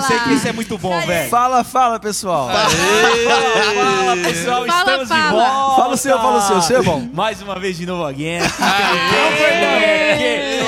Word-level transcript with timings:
pensei 0.00 0.18
que 0.20 0.32
esse 0.34 0.48
é 0.48 0.52
muito 0.52 0.78
bom, 0.78 1.00
velho. 1.06 1.30
Fala, 1.30 1.64
fala, 1.64 1.98
pessoal. 2.00 2.48
Fala, 2.50 4.16
pessoal, 4.22 4.66
Fala, 4.66 4.78
estamos 4.80 5.08
de 5.08 5.14
fala. 5.14 5.30
volta. 5.30 5.76
Fala 5.82 5.94
o 5.94 5.96
seu, 5.96 6.16
fala 6.16 6.38
o 6.38 6.42
seu, 6.42 6.56
o 6.56 6.62
seu 6.62 6.78
é 6.78 6.82
bom. 6.82 7.08
Mais 7.12 7.40
uma 7.42 7.58
vez 7.58 7.76
de 7.76 7.86
novo 7.86 8.04
alguém. 8.04 8.38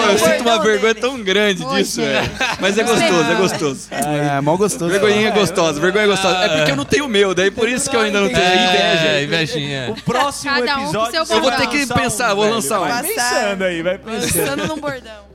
Eu 0.08 0.18
sinto 0.18 0.42
uma 0.42 0.58
vergonha 0.60 0.94
tão 0.94 1.20
grande 1.22 1.64
disso, 1.64 2.00
velho. 2.00 2.30
Mas 2.60 2.78
é 2.78 2.82
gostoso, 2.84 3.30
é 3.30 3.34
gostoso. 3.34 3.88
É, 3.90 4.40
mal 4.40 4.56
gostoso. 4.56 4.90
Vergonhinha 4.90 5.30
gostosa, 5.30 5.80
vergonha 5.80 6.06
gostosa. 6.06 6.36
É 6.36 6.56
porque 6.58 6.70
eu 6.72 6.76
não 6.76 6.84
tenho 6.84 7.06
o 7.06 7.08
meu, 7.08 7.34
daí 7.34 7.50
por 7.50 7.68
isso 7.68 7.90
que 7.90 7.96
eu 7.96 8.00
ainda 8.00 8.20
não 8.20 8.28
tenho. 8.28 8.38
É, 8.38 9.22
Inveja. 9.22 9.22
invejinha. 9.24 9.90
O 9.90 10.02
próximo 10.02 10.52
Cada 10.54 10.78
um 10.78 10.92
com 10.92 11.04
episódio... 11.06 11.34
Eu 11.34 11.40
vou 11.40 11.50
ter 11.52 11.66
que 11.66 11.86
pensar, 11.86 12.34
vou 12.34 12.48
lançar 12.48 12.80
um. 12.80 12.88
Vai 12.88 13.02
pensando 13.02 13.64
aí, 13.64 13.82
vai 13.82 13.98
pensando. 13.98 14.32
Pensando 14.32 14.66
num 14.68 14.78
bordão. 14.78 15.25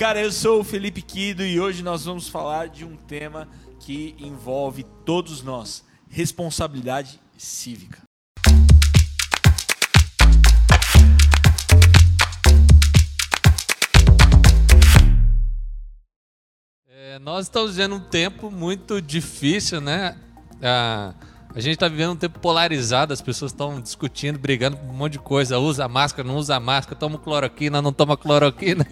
Cara, 0.00 0.18
eu 0.18 0.32
sou 0.32 0.60
o 0.60 0.64
Felipe 0.64 1.02
Quido 1.02 1.44
e 1.44 1.60
hoje 1.60 1.82
nós 1.82 2.06
vamos 2.06 2.26
falar 2.26 2.70
de 2.70 2.86
um 2.86 2.96
tema 2.96 3.46
que 3.80 4.16
envolve 4.18 4.82
todos 5.04 5.42
nós: 5.42 5.84
responsabilidade 6.08 7.20
cívica. 7.36 7.98
É, 16.88 17.18
nós 17.18 17.44
estamos 17.44 17.72
vivendo 17.72 17.96
um 17.96 18.00
tempo 18.00 18.50
muito 18.50 19.02
difícil, 19.02 19.82
né? 19.82 20.18
Ah, 20.62 21.12
a 21.54 21.60
gente 21.60 21.74
está 21.74 21.88
vivendo 21.88 22.12
um 22.12 22.16
tempo 22.16 22.38
polarizado, 22.38 23.12
as 23.12 23.20
pessoas 23.20 23.50
estão 23.50 23.80
discutindo, 23.80 24.38
brigando 24.38 24.76
por 24.76 24.88
um 24.88 24.92
monte 24.92 25.12
de 25.12 25.18
coisa. 25.18 25.58
Usa 25.58 25.88
máscara, 25.88 26.26
não 26.26 26.36
usa 26.36 26.60
máscara, 26.60 26.94
toma 26.96 27.18
cloroquina, 27.18 27.82
não 27.82 27.92
toma 27.92 28.16
cloroquina. 28.16 28.86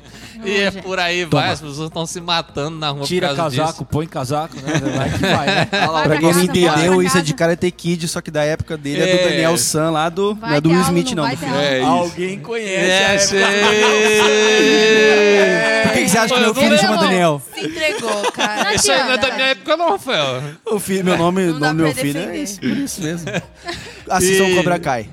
e 0.44 0.56
é 0.62 0.70
por 0.72 0.98
aí 0.98 1.24
vai, 1.24 1.50
as 1.50 1.60
pessoas 1.60 1.88
estão 1.88 2.04
se 2.04 2.20
matando 2.20 2.76
na 2.76 2.90
rua 2.90 3.04
Tira 3.04 3.28
por 3.28 3.36
causa 3.36 3.56
casaco, 3.56 3.84
põe 3.84 4.06
casaco, 4.06 4.56
né? 4.56 4.72
Vai 4.96 5.10
que 5.10 5.18
vai, 5.20 5.46
né? 5.46 5.68
Pra 6.08 6.18
quem 6.18 6.32
não 6.32 6.42
entendeu, 6.42 7.02
isso 7.02 7.16
é 7.18 7.22
de. 7.22 7.38
Karate 7.38 7.70
Kid, 7.70 8.08
só 8.08 8.20
que 8.20 8.32
da 8.32 8.42
época 8.42 8.76
dele 8.76 9.02
é, 9.02 9.06
do 9.06 9.20
É. 9.20 9.28
Daniel 9.28 9.56
San 9.56 9.90
lá 9.90 10.08
do. 10.08 10.34
Vai 10.34 10.50
não 10.50 10.56
é 10.56 10.60
do 10.60 10.70
Will 10.70 10.80
Smith, 10.82 11.12
não. 11.12 11.28
do 11.28 11.44
aula. 11.46 11.62
É 11.62 11.78
isso. 11.78 11.86
Alguém 11.88 12.40
conhece. 12.40 13.36
É, 13.36 13.44
a 13.44 13.50
época 13.52 13.72
sei. 14.18 15.82
Por 15.84 15.92
que, 15.92 16.02
que 16.02 16.08
você 16.08 16.18
acha 16.18 16.28
que 16.28 16.34
Eu 16.34 16.38
meu 16.40 16.54
não 16.54 16.60
filho 16.60 16.78
chama. 16.78 16.96
Daniel? 16.98 17.42
Se 17.54 17.66
entregou, 17.66 18.32
cara. 18.32 18.74
Isso 18.74 18.90
aí 18.90 19.04
não 19.04 19.12
é 19.12 19.16
da 19.18 19.30
minha 19.32 19.46
época, 19.46 19.76
não, 19.76 19.90
Rafael. 19.90 20.42
O 20.66 20.80
filho, 20.80 21.04
meu 21.04 21.16
nome, 21.16 21.46
Não 21.46 21.58
nome 21.60 21.68
do 21.68 21.84
meu 21.84 21.94
filho 21.94 22.18
é. 22.18 22.42
Isso, 22.50 22.60
por 22.60 22.76
isso 22.76 23.02
mesmo. 23.02 23.30
Assistam 24.08 24.48
E- 24.48 24.54
Cobra 24.56 24.78
Kai. 24.78 25.10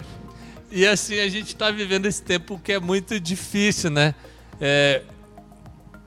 E 0.72 0.86
assim, 0.86 1.20
a 1.20 1.30
gente 1.30 1.48
está 1.48 1.72
vivendo 1.72 2.06
esse 2.06 2.22
tempo 2.22 2.60
que 2.62 2.74
é 2.74 2.80
muito 2.80 3.18
difícil, 3.20 3.90
né? 3.90 4.14
É, 4.60 5.04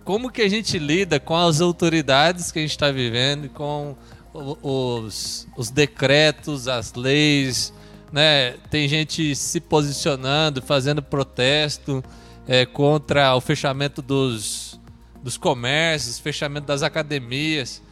como 0.04 0.30
que 0.30 0.42
a 0.42 0.48
gente 0.48 0.78
lida 0.78 1.18
com 1.20 1.36
as 1.36 1.60
autoridades 1.60 2.50
que 2.52 2.58
a 2.58 2.62
gente 2.62 2.72
está 2.72 2.90
vivendo, 2.90 3.48
com 3.50 3.96
os, 4.34 5.46
os 5.56 5.70
decretos, 5.70 6.68
as 6.68 6.92
leis, 6.94 7.72
né? 8.12 8.54
Tem 8.70 8.88
gente 8.88 9.34
se 9.34 9.60
posicionando, 9.60 10.60
fazendo 10.62 11.02
protesto 11.02 12.02
é, 12.46 12.64
contra 12.66 13.34
o 13.34 13.40
fechamento 13.40 14.00
dos, 14.02 14.78
dos 15.22 15.36
comércios, 15.36 16.18
fechamento 16.18 16.66
das 16.66 16.82
academias. 16.82 17.82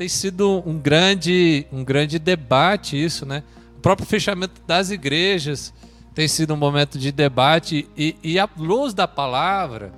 Tem 0.00 0.08
sido 0.08 0.62
um 0.64 0.78
grande, 0.78 1.66
um 1.70 1.84
grande 1.84 2.18
debate 2.18 2.96
isso, 2.96 3.26
né? 3.26 3.42
O 3.76 3.80
próprio 3.80 4.08
fechamento 4.08 4.58
das 4.66 4.90
igrejas 4.90 5.74
tem 6.14 6.26
sido 6.26 6.54
um 6.54 6.56
momento 6.56 6.98
de 6.98 7.12
debate 7.12 7.86
e, 7.94 8.16
e 8.22 8.38
à 8.38 8.48
luz 8.56 8.94
da 8.94 9.06
palavra, 9.06 9.92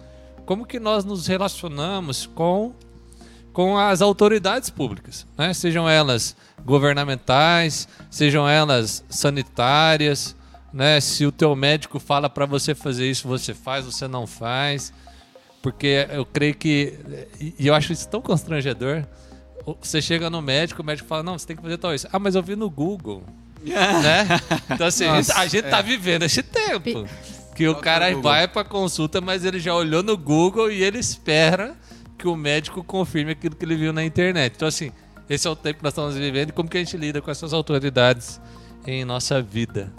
como 0.44 0.66
que 0.66 0.80
nós 0.80 1.04
nos 1.04 1.28
relacionamos 1.28 2.26
com, 2.26 2.74
com 3.52 3.78
as 3.78 4.02
autoridades 4.02 4.70
públicas, 4.70 5.24
né? 5.38 5.54
sejam 5.54 5.88
elas 5.88 6.34
governamentais, 6.64 7.86
sejam 8.10 8.48
elas 8.48 9.04
sanitárias, 9.08 10.34
né? 10.72 11.00
se 11.00 11.24
o 11.24 11.30
teu 11.30 11.54
médico 11.54 12.00
fala 12.00 12.28
para 12.28 12.44
você 12.44 12.74
fazer 12.74 13.08
isso, 13.08 13.28
você 13.28 13.54
faz, 13.54 13.84
você 13.84 14.08
não 14.08 14.26
faz, 14.26 14.92
porque 15.62 16.08
eu 16.10 16.26
creio 16.26 16.56
que, 16.56 16.98
e 17.56 17.68
eu 17.68 17.72
acho 17.72 17.92
isso 17.92 18.08
tão 18.08 18.20
constrangedor, 18.20 19.06
você 19.80 20.02
chega 20.02 20.28
no 20.28 20.42
médico, 20.42 20.82
o 20.82 20.84
médico 20.84 21.08
fala, 21.08 21.22
não, 21.22 21.38
você 21.38 21.46
tem 21.46 21.56
que 21.56 21.62
fazer 21.62 21.78
tal 21.78 21.94
isso. 21.94 22.08
Ah, 22.12 22.18
mas 22.18 22.34
eu 22.34 22.42
vi 22.42 22.56
no 22.56 22.68
Google 22.68 23.22
né? 24.02 24.26
Então 24.70 24.86
assim, 24.86 25.06
Nossa, 25.06 25.38
a 25.38 25.46
gente 25.46 25.68
tá 25.68 25.80
vivendo 25.80 26.24
esse 26.24 26.42
tempo. 26.42 27.08
Que 27.54 27.68
o 27.68 27.76
cara 27.76 28.16
vai 28.16 28.48
pra 28.48 28.64
consulta, 28.64 29.20
mas 29.20 29.44
ele 29.44 29.60
já 29.60 29.74
olhou 29.74 30.02
no 30.02 30.16
Google 30.16 30.70
e 30.70 30.82
ele 30.82 30.98
espera 30.98 31.76
que 32.18 32.26
o 32.26 32.34
médico 32.34 32.82
confirme 32.82 33.32
aquilo 33.32 33.54
que 33.54 33.64
ele 33.64 33.76
viu 33.76 33.92
na 33.92 34.02
internet. 34.04 34.54
Então 34.56 34.66
assim, 34.66 34.90
esse 35.28 35.46
é 35.46 35.50
o 35.50 35.56
tempo 35.56 35.78
que 35.78 35.84
nós 35.84 35.92
estamos 35.92 36.14
vivendo 36.14 36.48
e 36.48 36.52
como 36.52 36.68
que 36.68 36.76
a 36.76 36.80
gente 36.80 36.96
lida 36.96 37.20
com 37.20 37.30
essas 37.30 37.52
autoridades 37.52 38.40
em 38.86 39.04
nossa 39.04 39.40
vida. 39.40 39.92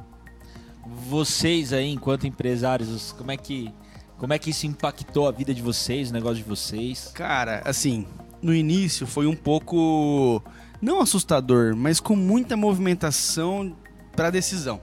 Vocês 1.07 1.71
aí, 1.71 1.89
enquanto 1.89 2.27
empresários, 2.27 3.13
como 3.17 3.31
é 3.31 3.37
que 3.37 3.71
como 4.17 4.33
é 4.33 4.39
que 4.39 4.51
isso 4.51 4.65
impactou 4.65 5.27
a 5.27 5.31
vida 5.31 5.53
de 5.53 5.61
vocês, 5.61 6.09
o 6.09 6.13
negócio 6.13 6.37
de 6.37 6.43
vocês? 6.43 7.11
Cara, 7.13 7.61
assim, 7.65 8.07
no 8.43 8.53
início 8.53 9.07
foi 9.07 9.25
um 9.25 9.35
pouco 9.35 10.43
não 10.81 10.99
assustador, 10.99 11.75
mas 11.75 11.99
com 11.99 12.15
muita 12.15 12.57
movimentação 12.57 13.75
para 14.15 14.29
decisão, 14.29 14.81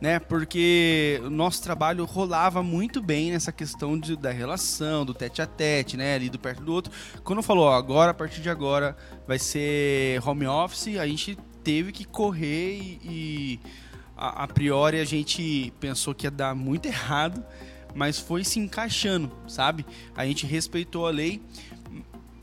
né? 0.00 0.18
Porque 0.20 1.20
o 1.24 1.28
nosso 1.28 1.60
trabalho 1.62 2.04
rolava 2.04 2.62
muito 2.62 3.02
bem 3.02 3.32
nessa 3.32 3.50
questão 3.50 3.98
de- 3.98 4.16
da 4.16 4.30
relação, 4.30 5.04
do 5.04 5.12
tete 5.12 5.42
a 5.42 5.46
tete, 5.46 5.96
né? 5.96 6.14
Ali 6.14 6.30
do 6.30 6.38
perto 6.38 6.62
do 6.62 6.72
outro. 6.72 6.92
Quando 7.24 7.42
falou, 7.42 7.64
ó, 7.66 7.74
agora 7.74 8.12
a 8.12 8.14
partir 8.14 8.40
de 8.40 8.48
agora 8.48 8.96
vai 9.26 9.38
ser 9.38 10.20
home 10.26 10.46
office, 10.46 10.96
a 10.98 11.06
gente 11.06 11.36
teve 11.64 11.90
que 11.90 12.04
correr 12.04 12.78
e, 12.78 13.00
e 13.04 13.60
a, 14.16 14.44
a 14.44 14.46
priori 14.48 15.00
a 15.00 15.04
gente 15.04 15.72
pensou 15.80 16.14
que 16.14 16.26
ia 16.26 16.30
dar 16.30 16.54
muito 16.54 16.86
errado, 16.86 17.44
mas 17.94 18.18
foi 18.18 18.44
se 18.44 18.58
encaixando, 18.60 19.32
sabe? 19.48 19.84
A 20.16 20.24
gente 20.26 20.46
respeitou 20.46 21.06
a 21.06 21.10
lei, 21.10 21.40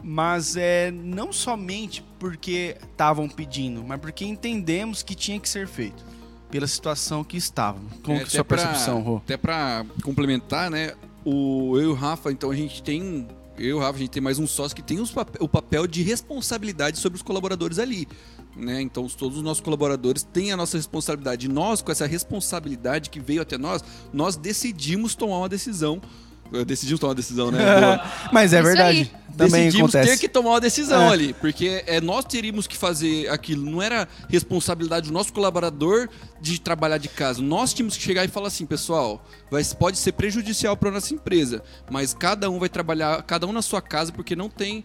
mas 0.04 0.56
é 0.56 0.92
não 0.92 1.32
somente 1.32 2.04
porque 2.20 2.76
estavam 2.92 3.28
pedindo, 3.30 3.84
mas 3.84 4.00
porque 4.00 4.26
entendemos 4.26 5.04
que 5.04 5.16
tinha 5.16 5.40
que 5.40 5.48
ser 5.50 5.68
feito 5.68 6.04
pela 6.50 6.68
situação 6.68 7.24
que 7.24 7.38
estavam. 7.38 7.82
Como 8.04 8.18
É, 8.18 8.22
que 8.22 8.28
a 8.28 8.30
sua 8.30 8.44
pra- 8.46 8.58
percepção, 8.58 9.02
Rô? 9.02 9.18
Até 9.18 9.38
pra 9.38 9.86
complementar, 10.04 10.70
né? 10.70 10.94
O, 11.24 11.78
eu 11.78 11.84
e 11.84 11.88
o 11.88 11.94
Rafa, 11.94 12.32
então 12.32 12.52
a 12.52 12.56
gente 12.56 12.82
tem. 12.84 13.28
Eu 13.58 13.68
e 13.68 13.74
o 13.74 13.80
Rafa, 13.80 13.96
a 13.98 14.00
gente 14.00 14.10
tem 14.10 14.22
mais 14.24 14.40
um 14.40 14.48
sócio 14.48 14.76
que 14.76 14.82
tem 14.82 15.00
os 15.00 15.14
o 15.40 15.48
papel 15.48 15.86
de 15.86 16.02
responsabilidade 16.02 16.98
sobre 16.98 17.16
os 17.18 17.22
colaboradores 17.22 17.78
ali. 17.80 18.08
Né? 18.56 18.82
Então, 18.82 19.06
os- 19.06 19.14
todos 19.16 19.38
os 19.38 19.44
nossos 19.44 19.62
colaboradores 19.62 20.24
têm 20.24 20.52
a 20.52 20.58
nossa 20.58 20.76
responsabilidade. 20.78 21.48
Nós, 21.48 21.82
com 21.82 21.92
essa 21.92 22.06
responsabilidade 22.08 23.10
que 23.10 23.20
veio 23.20 23.42
até 23.42 23.58
nós, 23.58 23.84
nós 24.12 24.36
decidimos 24.36 25.16
tomar 25.16 25.38
uma 25.38 25.50
decisão. 25.50 26.02
Eh, 26.54 26.66
Decidimos 26.66 27.00
tomar 27.00 27.10
uma 27.12 27.16
decisão, 27.16 27.52
né? 27.52 27.60
Mas 28.32 28.54
é 28.54 28.58
Isso 28.60 28.68
verdade. 28.68 29.00
aí. 29.00 29.22
Também 29.38 29.64
decidimos 29.66 29.96
acontece. 29.96 30.12
ter 30.18 30.20
que 30.20 30.28
tomar 30.30 30.50
uma 30.52 30.60
decisão 30.60 31.04
É. 31.04 31.14
ali, 31.14 31.34
porque 31.34 31.84
é, 31.88 32.02
nós 32.02 32.26
teríamos 32.26 32.68
que 32.68 32.76
fazer 32.78 33.30
aquilo. 33.30 33.70
Não 33.72 33.82
era 33.82 34.06
responsabilidade 34.28 35.08
do 35.08 35.14
nosso 35.14 35.32
colaborador 35.32 36.10
de 36.42 36.60
trabalhar 36.60 36.98
de 36.98 37.08
casa. 37.08 37.42
Nós 37.42 37.74
tínhamos 37.74 37.96
que 37.96 38.04
chegar 38.04 38.26
e 38.26 38.28
falar 38.28 38.50
assim, 38.50 38.66
pessoal, 38.66 39.26
vai, 39.50 39.64
pode 39.80 39.98
ser 39.98 40.12
prejudicial 40.12 40.76
para 40.76 40.92
nossa 40.92 41.14
empresa, 41.14 41.64
mas 41.90 42.14
cada 42.14 42.50
um 42.50 42.60
vai 42.60 42.68
trabalhar, 42.68 43.24
cada 43.24 43.48
um 43.48 43.54
na 43.54 43.62
sua 43.62 43.82
casa, 43.82 44.12
porque 44.12 44.36
não 44.36 44.50
tem 44.50 44.84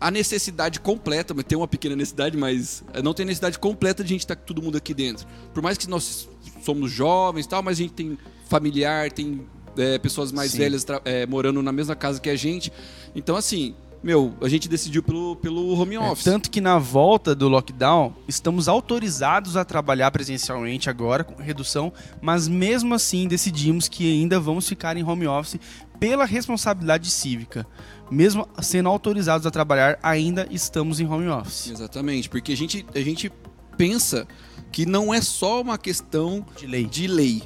a 0.00 0.10
necessidade 0.10 0.80
completa, 0.80 1.32
mas 1.34 1.44
tem 1.44 1.56
uma 1.56 1.68
pequena 1.68 1.94
necessidade, 1.94 2.36
mas 2.36 2.82
não 3.04 3.12
tem 3.14 3.24
necessidade 3.26 3.58
completa 3.58 4.02
de 4.02 4.08
a 4.08 4.14
gente 4.14 4.20
estar 4.22 4.34
com 4.34 4.44
todo 4.46 4.62
mundo 4.62 4.76
aqui 4.78 4.94
dentro. 4.94 5.26
Por 5.52 5.62
mais 5.62 5.76
que 5.78 5.88
nós 5.88 6.26
somos 6.64 6.90
jovens 6.90 7.44
e 7.44 7.48
tal, 7.48 7.62
mas 7.62 7.78
a 7.78 7.82
gente 7.82 7.92
tem 7.92 8.18
familiar, 8.48 9.12
tem 9.12 9.46
é, 9.76 9.98
pessoas 9.98 10.32
mais 10.32 10.52
Sim. 10.52 10.58
velhas 10.58 10.84
é, 11.04 11.26
morando 11.26 11.62
na 11.62 11.72
mesma 11.72 11.94
casa 11.94 12.20
que 12.20 12.30
a 12.30 12.36
gente. 12.36 12.72
Então, 13.14 13.36
assim, 13.36 13.74
meu, 14.02 14.34
a 14.40 14.48
gente 14.48 14.68
decidiu 14.68 15.02
pelo, 15.02 15.36
pelo 15.36 15.78
home 15.78 15.94
É, 15.94 16.00
office. 16.00 16.24
tanto 16.24 16.50
que 16.50 16.60
na 16.60 16.76
volta 16.78 17.34
do 17.34 17.48
lockdown, 17.48 18.12
estamos 18.26 18.66
autorizados 18.68 19.56
a 19.56 19.64
trabalhar 19.64 20.10
presencialmente 20.10 20.90
agora, 20.90 21.22
com 21.22 21.40
redução, 21.40 21.92
mas 22.20 22.48
mesmo 22.48 22.94
assim 22.94 23.28
decidimos 23.28 23.88
que 23.88 24.10
ainda 24.10 24.40
vamos 24.40 24.68
ficar 24.68 24.96
em 24.96 25.04
home 25.04 25.26
office 25.28 25.60
pela 26.00 26.24
responsabilidade 26.24 27.08
cívica. 27.10 27.64
Mesmo 28.10 28.46
sendo 28.60 28.88
autorizados 28.88 29.46
a 29.46 29.50
trabalhar, 29.50 29.98
ainda 30.02 30.46
estamos 30.50 30.98
em 31.00 31.06
home 31.06 31.28
office. 31.28 31.70
Exatamente, 31.70 32.28
porque 32.28 32.52
a 32.52 32.56
gente, 32.56 32.84
a 32.94 33.00
gente 33.00 33.30
pensa 33.78 34.26
que 34.72 34.84
não 34.84 35.14
é 35.14 35.20
só 35.20 35.60
uma 35.62 35.78
questão 35.78 36.44
De 36.58 36.66
lei. 36.66 36.84
de 36.86 37.06
lei. 37.06 37.42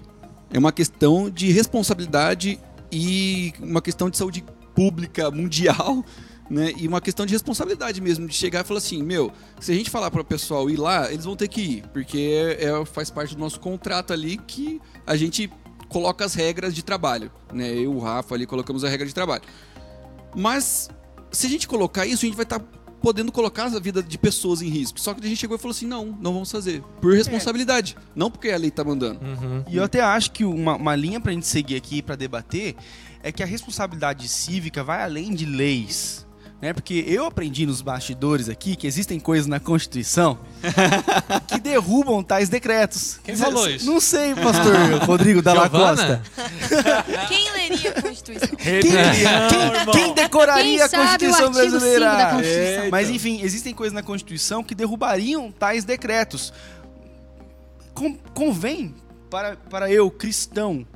É 0.50 0.58
uma 0.58 0.72
questão 0.72 1.28
de 1.28 1.50
responsabilidade 1.50 2.58
e 2.90 3.52
uma 3.60 3.82
questão 3.82 4.08
de 4.08 4.16
saúde 4.16 4.44
pública 4.75 5.31
mundial, 5.31 6.04
né? 6.48 6.72
E 6.76 6.87
uma 6.87 7.00
questão 7.00 7.26
de 7.26 7.32
responsabilidade 7.32 8.00
mesmo, 8.00 8.26
de 8.26 8.34
chegar 8.34 8.60
e 8.60 8.64
falar 8.64 8.78
assim, 8.78 9.02
meu, 9.02 9.32
se 9.60 9.72
a 9.72 9.75
gente 9.75 9.90
falar 9.90 10.10
para 10.10 10.20
o 10.20 10.25
pessoal 10.25 10.70
ir 10.70 10.76
lá, 10.76 11.10
eles 11.10 11.25
vão 11.25 11.34
ter 11.34 11.48
que 11.48 11.60
ir, 11.60 11.82
porque 11.93 12.56
é, 12.58 12.84
faz 12.84 13.10
parte 13.10 13.34
do 13.34 13.40
nosso 13.40 13.58
contrato 13.58 14.12
ali 14.12 14.37
que 14.37 14.81
a 15.06 15.16
gente 15.16 15.50
coloca 15.88 16.25
as 16.25 16.34
regras 16.34 16.75
de 16.75 16.82
trabalho, 16.82 17.31
né? 17.52 17.72
Eu, 17.75 17.94
o 17.94 17.99
Rafa 17.99 18.34
ali 18.34 18.46
colocamos 18.46 18.84
a 18.84 18.88
regra 18.88 19.06
de 19.06 19.14
trabalho. 19.14 19.42
Mas 20.34 20.88
se 21.32 21.46
a 21.46 21.50
gente 21.50 21.66
colocar 21.66 22.06
isso, 22.06 22.25
a 22.25 22.28
gente 22.28 22.37
vai 22.37 22.44
estar 22.44 22.60
podendo 23.06 23.30
colocar 23.30 23.66
a 23.66 23.78
vida 23.78 24.02
de 24.02 24.18
pessoas 24.18 24.60
em 24.60 24.68
risco. 24.68 24.98
Só 24.98 25.14
que 25.14 25.24
a 25.24 25.28
gente 25.28 25.38
chegou 25.38 25.56
e 25.56 25.60
falou 25.60 25.70
assim: 25.70 25.86
não, 25.86 26.06
não 26.20 26.32
vamos 26.32 26.50
fazer. 26.50 26.82
Por 27.00 27.14
responsabilidade. 27.14 27.96
Não 28.16 28.28
porque 28.28 28.50
a 28.50 28.56
lei 28.56 28.68
tá 28.68 28.82
mandando. 28.82 29.20
Uhum. 29.24 29.62
E 29.68 29.76
eu 29.76 29.84
até 29.84 30.00
acho 30.00 30.32
que 30.32 30.44
uma, 30.44 30.74
uma 30.74 30.96
linha 30.96 31.20
pra 31.20 31.30
gente 31.30 31.46
seguir 31.46 31.76
aqui 31.76 32.02
pra 32.02 32.16
debater 32.16 32.74
é 33.22 33.30
que 33.30 33.44
a 33.44 33.46
responsabilidade 33.46 34.26
cívica 34.26 34.82
vai 34.82 35.04
além 35.04 35.32
de 35.36 35.46
leis. 35.46 36.25
Né? 36.60 36.72
Porque 36.72 37.04
eu 37.06 37.26
aprendi 37.26 37.66
nos 37.66 37.82
bastidores 37.82 38.48
aqui 38.48 38.76
que 38.76 38.86
existem 38.86 39.20
coisas 39.20 39.46
na 39.46 39.60
Constituição 39.60 40.38
que 41.46 41.60
derrubam 41.60 42.22
tais 42.22 42.48
decretos. 42.48 43.20
Quem 43.22 43.36
falou 43.36 43.68
isso? 43.68 43.84
Não 43.84 44.00
sei, 44.00 44.34
pastor 44.34 44.74
Rodrigo 45.04 45.42
Dalla 45.42 45.68
Giovana? 45.68 45.86
Costa. 45.96 46.22
Quem 47.28 47.52
leria 47.52 47.90
a 47.90 48.00
Constituição? 48.02 48.48
Quem, 48.56 48.80
quem- 48.80 49.92
quem 49.92 50.14
decoraria 50.14 50.88
Quem 50.88 50.98
a 50.98 51.02
Constituição 51.04 51.52
brasileira? 51.52 52.16
da 52.16 52.30
Constituição? 52.30 52.90
Mas 52.90 53.10
enfim, 53.10 53.40
existem 53.42 53.74
coisas 53.74 53.92
na 53.94 54.02
Constituição 54.02 54.64
que 54.64 54.74
derrubariam 54.74 55.52
tais 55.52 55.84
decretos. 55.84 56.54
Com- 57.94 58.16
convém 58.34 58.94
para, 59.30 59.56
para 59.56 59.90
eu, 59.90 60.10
cristão, 60.10 60.86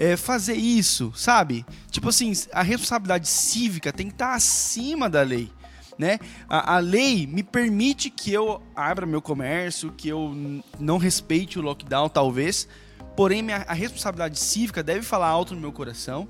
é, 0.00 0.16
fazer 0.16 0.54
isso, 0.54 1.12
sabe? 1.14 1.66
Tipo 1.90 2.08
assim, 2.08 2.32
a 2.52 2.62
responsabilidade 2.62 3.28
cívica 3.28 3.92
tem 3.92 4.06
que 4.06 4.14
estar 4.14 4.32
acima 4.32 5.10
da 5.10 5.20
lei. 5.20 5.52
Né? 5.98 6.18
A, 6.48 6.76
a 6.76 6.78
lei 6.78 7.26
me 7.26 7.42
permite 7.42 8.08
que 8.08 8.32
eu 8.32 8.62
abra 8.74 9.04
meu 9.04 9.20
comércio, 9.20 9.92
que 9.92 10.08
eu 10.08 10.34
não 10.78 10.96
respeite 10.96 11.58
o 11.58 11.62
lockdown, 11.62 12.08
talvez. 12.08 12.66
Porém, 13.14 13.42
minha, 13.42 13.58
a 13.68 13.74
responsabilidade 13.74 14.38
cívica 14.38 14.82
deve 14.82 15.02
falar 15.02 15.28
alto 15.28 15.54
no 15.54 15.60
meu 15.60 15.70
coração. 15.70 16.26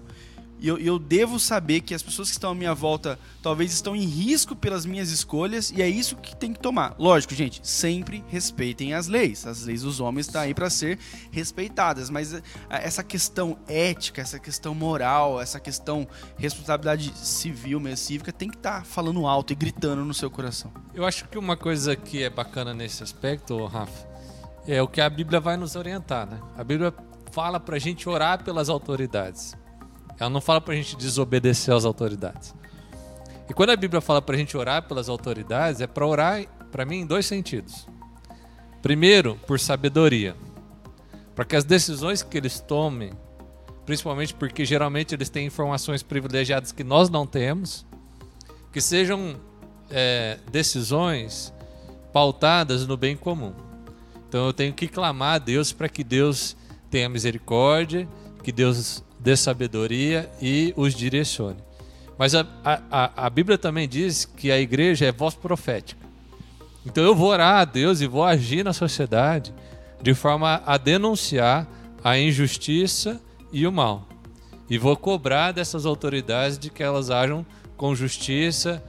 E 0.61 0.69
eu, 0.69 0.79
eu 0.79 0.99
devo 0.99 1.41
saber 1.41 1.81
que 1.81 1.95
as 1.95 2.03
pessoas 2.03 2.29
que 2.29 2.35
estão 2.35 2.51
à 2.51 2.55
minha 2.55 2.75
volta 2.75 3.19
talvez 3.43 3.73
estão 3.73 3.97
em 3.97 4.05
risco 4.05 4.55
pelas 4.55 4.85
minhas 4.85 5.11
escolhas 5.11 5.71
e 5.71 5.81
é 5.81 5.89
isso 5.89 6.17
que 6.17 6.37
tem 6.37 6.53
que 6.53 6.61
tomar. 6.61 6.95
Lógico, 6.99 7.35
gente, 7.35 7.67
sempre 7.67 8.23
respeitem 8.29 8.93
as 8.93 9.07
leis. 9.07 9.47
As 9.47 9.65
leis 9.65 9.83
dos 9.83 10.01
homens 10.01 10.27
estão 10.27 10.43
aí 10.43 10.53
para 10.53 10.69
ser 10.69 10.99
respeitadas, 11.31 12.11
mas 12.11 12.35
eh, 12.35 12.43
essa 12.69 13.03
questão 13.03 13.59
ética, 13.67 14.21
essa 14.21 14.39
questão 14.39 14.75
moral, 14.75 15.41
essa 15.41 15.59
questão 15.59 16.07
responsabilidade 16.37 17.11
civil, 17.17 17.81
mesmo 17.81 17.97
cívica, 17.97 18.33
tem 18.33 18.51
que 18.51 18.57
estar 18.57 18.85
falando 18.85 19.27
alto 19.27 19.53
e 19.53 19.57
gritando 19.57 20.05
no 20.05 20.12
seu 20.12 20.31
coração. 20.31 20.71
Eu 20.95 21.07
acho 21.07 21.27
que 21.29 21.39
uma 21.39 21.57
coisa 21.57 21.97
que 21.97 22.23
é 22.23 22.29
bacana 22.29 22.75
nesse 22.75 23.03
aspecto, 23.03 23.65
Rafa, 23.67 24.09
é 24.67 24.83
o 24.83 24.89
que 24.89 25.01
a 25.01 25.09
Bíblia 25.09 25.41
vai 25.41 25.57
nos 25.57 25.75
orientar, 25.75 26.29
né? 26.29 26.39
A 26.57 26.62
Bíblia 26.62 26.93
fala 27.33 27.59
pra 27.59 27.79
gente 27.79 28.09
orar 28.09 28.45
pelas 28.45 28.69
autoridades. 28.69 29.57
Ela 30.20 30.28
não 30.28 30.40
fala 30.40 30.61
pra 30.61 30.75
gente 30.75 30.96
desobedecer 30.96 31.75
às 31.75 31.87
autoridades. 31.87 32.55
E 33.49 33.55
quando 33.55 33.70
a 33.70 33.76
Bíblia 33.76 34.02
fala 34.02 34.20
pra 34.20 34.37
gente 34.37 34.55
orar 34.55 34.82
pelas 34.87 35.08
autoridades, 35.08 35.81
é 35.81 35.87
pra 35.87 36.06
orar, 36.06 36.44
pra 36.70 36.84
mim, 36.84 37.00
em 37.00 37.06
dois 37.06 37.25
sentidos. 37.25 37.88
Primeiro, 38.82 39.40
por 39.46 39.58
sabedoria. 39.58 40.37
Para 41.34 41.46
que 41.46 41.56
as 41.56 41.64
decisões 41.64 42.22
que 42.22 42.37
eles 42.37 42.61
tomem, 42.61 43.12
principalmente 43.87 44.34
porque 44.34 44.64
geralmente 44.64 45.14
eles 45.14 45.31
têm 45.31 45.46
informações 45.46 46.02
privilegiadas 46.02 46.70
que 46.70 46.84
nós 46.84 47.08
não 47.08 47.26
temos, 47.26 47.87
que 48.73 48.81
sejam 48.81 49.37
é, 49.90 50.38
decisões 50.52 51.52
pautadas 52.12 52.87
no 52.87 52.96
bem 52.96 53.16
comum. 53.16 53.55
Então 54.28 54.46
eu 54.46 54.52
tenho 54.52 54.73
que 54.73 54.87
clamar 54.87 55.37
a 55.37 55.38
Deus 55.38 55.73
para 55.73 55.88
que 55.88 56.05
Deus 56.05 56.56
tenha 56.90 57.08
misericórdia, 57.08 58.06
que 58.43 58.52
Deus 58.52 59.02
dê 59.20 59.37
sabedoria 59.37 60.31
e 60.40 60.72
os 60.76 60.94
direcione. 60.94 61.58
Mas 62.19 62.34
a, 62.34 62.46
a, 62.64 63.26
a- 63.26 63.31
Bíblia 63.31 63.56
também 63.56 63.88
diz 63.88 64.25
que 64.25 64.50
a 64.50 64.58
igreja 64.58 65.06
é 65.06 65.12
voz 65.12 65.34
profética. 65.34 66.00
Então 66.84 67.05
eu 67.05 67.14
vou 67.14 67.28
orar 67.28 67.61
a 67.61 67.64
Deus 67.64 68.00
e 68.00 68.06
vou 68.06 68.25
agir 68.25 68.64
na 68.64 68.72
sociedade 68.72 69.55
de 70.02 70.14
forma 70.14 70.62
a 70.64 70.76
denunciar 70.78 71.67
a 72.02 72.19
injustiça 72.19 73.20
e 73.52 73.67
o 73.67 73.72
mal. 73.72 74.06
E 74.69 74.78
vou 74.78 74.96
cobrar 74.96 75.52
dessas 75.52 75.84
autoridades 75.84 76.58
de 76.58 76.70
que 76.70 76.82
elas 76.82 77.11
ajam 77.11 77.44
com 77.76 77.94
justiça 77.94 78.82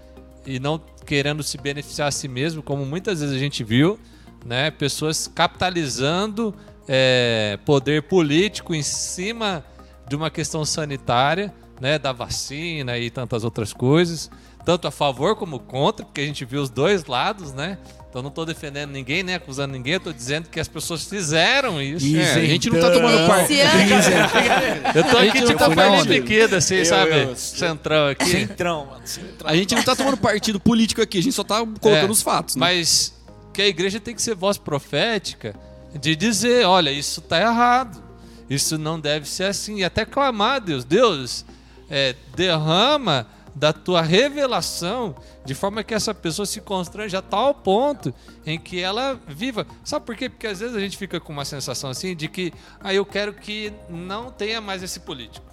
e 0.46 0.60
não 0.60 0.80
querendo 1.06 1.44
se 1.44 1.58
beneficiar 1.58 2.08
a 2.08 2.12
si 2.12 2.28
mesmo, 2.28 2.62
como 2.62 2.86
muitas 2.86 3.20
vezes 3.20 3.36
a 3.36 3.40
gente 3.40 3.64
viu, 3.64 4.00
né? 4.46 4.72
Pessoas 4.72 5.28
capitalizando 5.28 6.54
é, 6.88 7.58
poder 7.66 8.04
político 8.04 8.74
em 8.76 8.84
cima 8.84 9.64
de 10.12 10.16
uma 10.18 10.30
questão 10.30 10.66
sanitária, 10.66 11.54
né? 11.80 11.98
Da 11.98 12.12
vacina 12.12 12.98
e 12.98 13.10
tantas 13.10 13.46
outras 13.46 13.72
coisas, 13.72 14.30
tanto 14.66 14.86
a 14.90 14.92
favor 14.92 15.38
como 15.38 15.58
contra, 15.58 16.06
porque 16.06 16.20
a 16.20 16.26
gente 16.26 16.44
viu 16.44 16.62
os 16.62 16.70
dois 16.70 17.06
lados, 17.06 17.54
né? 17.54 17.78
Então 18.10 18.22
não 18.22 18.28
estou 18.28 18.46
defendendo 18.46 18.92
ninguém, 18.92 19.24
nem 19.24 19.36
acusando 19.36 19.72
ninguém, 19.72 19.94
eu 19.94 20.00
tô 20.02 20.12
dizendo 20.12 20.50
que 20.50 20.60
as 20.60 20.68
pessoas 20.68 21.06
fizeram 21.06 21.82
isso. 21.82 22.14
É, 22.18 22.34
a 22.34 22.46
gente 22.46 22.70
não 22.70 22.78
tá 22.82 22.92
tomando 22.92 23.26
parte. 23.26 23.54
Esse 23.54 23.62
ano, 23.62 24.92
Eu 24.94 25.04
tô 25.06 25.18
A 25.18 25.22
aqui 25.22 25.32
gente 25.38 25.46
tipo 25.48 25.58
tá 25.60 25.70
parte 25.74 26.08
pequena, 26.10 26.58
assim, 26.58 26.76
Eu- 26.76 26.86
sabe? 26.86 27.12
eu- 27.24 27.36
Centrão 27.38 28.08
aqui. 28.10 28.26
Centrão, 28.26 28.86
mano. 28.88 29.02
Centrão. 29.08 29.50
A 29.50 29.56
gente 29.56 29.74
não 29.74 29.82
tá 29.84 29.96
tomando 29.96 30.18
partido 30.18 30.60
político 30.60 31.02
aqui, 31.02 31.20
a 31.20 31.24
gente 31.24 31.34
só 31.34 31.44
tá 31.46 31.60
colocando 31.60 32.10
É, 32.10 32.12
os 32.12 32.22
fatos. 32.22 32.58
Né? 32.58 32.60
Mas 32.60 33.14
que 33.54 33.62
a 33.62 33.68
igreja 33.68 33.98
tem 33.98 34.14
que 34.14 34.22
ser 34.22 34.36
voz 34.36 34.58
profética 34.58 35.56
de 35.98 36.14
dizer, 36.14 36.66
olha, 36.66 36.92
isso 36.92 37.22
está 37.22 37.40
errado. 37.40 38.11
Isso 38.52 38.78
não 38.78 39.00
deve 39.00 39.30
ser 39.30 39.46
assim. 39.46 39.78
E 39.78 39.84
até 39.86 40.04
clamar 40.04 40.56
a 40.56 40.60
Deus. 40.60 40.84
Deus, 40.84 41.46
é, 41.90 42.14
derrama 42.36 43.26
da 43.56 43.72
tua 43.72 44.02
revelação 44.02 45.16
de 45.46 45.54
forma 45.54 45.84
que 45.84 45.94
essa 45.94 46.14
pessoa 46.14 46.46
se 46.46 46.60
constrange 46.60 47.16
a 47.16 47.22
tal 47.22 47.54
ponto 47.54 48.14
em 48.46 48.60
que 48.60 48.82
ela 48.82 49.18
viva. 49.26 49.66
Sabe 49.86 50.06
por 50.06 50.18
quê? 50.18 50.28
Porque 50.28 50.48
às 50.48 50.60
vezes 50.60 50.76
a 50.76 50.82
gente 50.82 50.98
fica 50.98 51.18
com 51.18 51.32
uma 51.32 51.46
sensação 51.46 51.90
assim 51.90 52.14
de 52.14 52.28
que 52.28 52.54
ah, 52.82 52.94
eu 52.94 53.06
quero 53.06 53.34
que 53.34 53.72
não 53.90 54.30
tenha 54.30 54.60
mais 54.60 54.84
esse 54.84 55.00
político. 55.00 55.46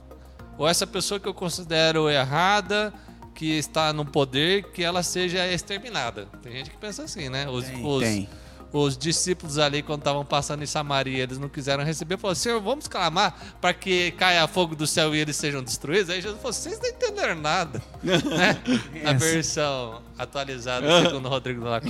Ou 0.57 0.67
essa 0.67 0.85
pessoa 0.85 1.21
que 1.21 1.29
eu 1.29 1.35
considero 1.35 2.11
errada, 2.11 2.93
que 3.33 3.57
está 3.57 3.93
no 3.93 4.05
poder, 4.05 4.73
que 4.73 4.83
ela 4.83 5.05
seja 5.05 5.47
exterminada. 5.47 6.27
Tem 6.43 6.51
gente 6.51 6.71
que 6.71 6.77
pensa 6.77 7.05
assim, 7.05 7.29
né? 7.29 7.49
Os, 7.49 7.65
Tem, 7.65 7.87
os, 7.87 8.03
tem. 8.03 8.29
Os 8.73 8.97
discípulos 8.97 9.59
ali, 9.59 9.83
quando 9.83 10.01
estavam 10.01 10.25
passando 10.25 10.63
em 10.63 10.67
Samaria, 10.67 11.23
eles 11.23 11.39
não 11.39 11.49
quiseram 11.49 11.85
receber, 11.85 12.19
falaram, 12.19 12.35
Senhor, 12.37 12.61
vamos 12.61 12.87
clamar 12.87 13.35
para 13.61 13.73
que 13.73 14.11
caia 14.13 14.47
fogo 14.47 14.77
do 14.77 14.87
céu 14.87 15.15
e 15.15 15.19
eles 15.19 15.37
sejam 15.37 15.63
destruídos. 15.63 16.11
Aí 16.11 16.21
Jesus 16.21 16.39
falou, 16.39 16.53
vocês 16.53 16.79
não 16.81 16.89
entenderam 16.89 17.37
nada. 17.37 17.83
né? 18.03 18.59
Na 19.03 19.13
versão 19.15 20.03
atualizada, 20.19 20.87
segundo 21.03 21.27
o 21.27 21.29
Rodrigo 21.29 21.63
Costa. 21.63 21.89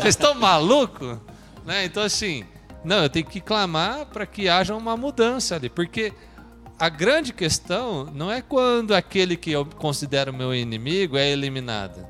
Vocês 0.00 0.06
estão 0.06 0.34
malucos? 0.34 1.18
Né? 1.66 1.84
Então, 1.84 2.02
assim, 2.02 2.44
não, 2.84 3.02
eu 3.02 3.10
tenho 3.10 3.26
que 3.26 3.40
clamar 3.40 4.06
para 4.06 4.24
que 4.24 4.48
haja 4.48 4.74
uma 4.74 4.96
mudança 4.96 5.56
ali, 5.56 5.68
porque 5.68 6.12
a 6.78 6.88
grande 6.88 7.32
questão 7.32 8.04
não 8.04 8.30
é 8.30 8.40
quando 8.40 8.94
aquele 8.94 9.36
que 9.36 9.50
eu 9.50 9.66
considero 9.66 10.32
meu 10.32 10.54
inimigo 10.54 11.16
é 11.16 11.28
eliminado, 11.28 12.06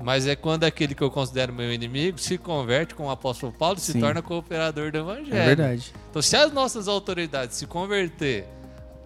mas 0.00 0.26
é 0.26 0.36
quando 0.36 0.64
aquele 0.64 0.94
que 0.94 1.02
eu 1.02 1.10
considero 1.10 1.52
meu 1.52 1.72
inimigo 1.72 2.18
se 2.18 2.38
converte 2.38 2.94
com 2.94 3.06
o 3.06 3.10
apóstolo 3.10 3.52
Paulo 3.52 3.78
e 3.78 3.80
se 3.80 3.92
Sim. 3.92 4.00
torna 4.00 4.22
cooperador 4.22 4.92
do 4.92 4.98
evangelho. 4.98 5.36
É 5.36 5.46
verdade. 5.46 5.92
Então, 6.10 6.22
se 6.22 6.36
as 6.36 6.52
nossas 6.52 6.86
autoridades 6.86 7.56
se 7.56 7.66
converter 7.66 8.46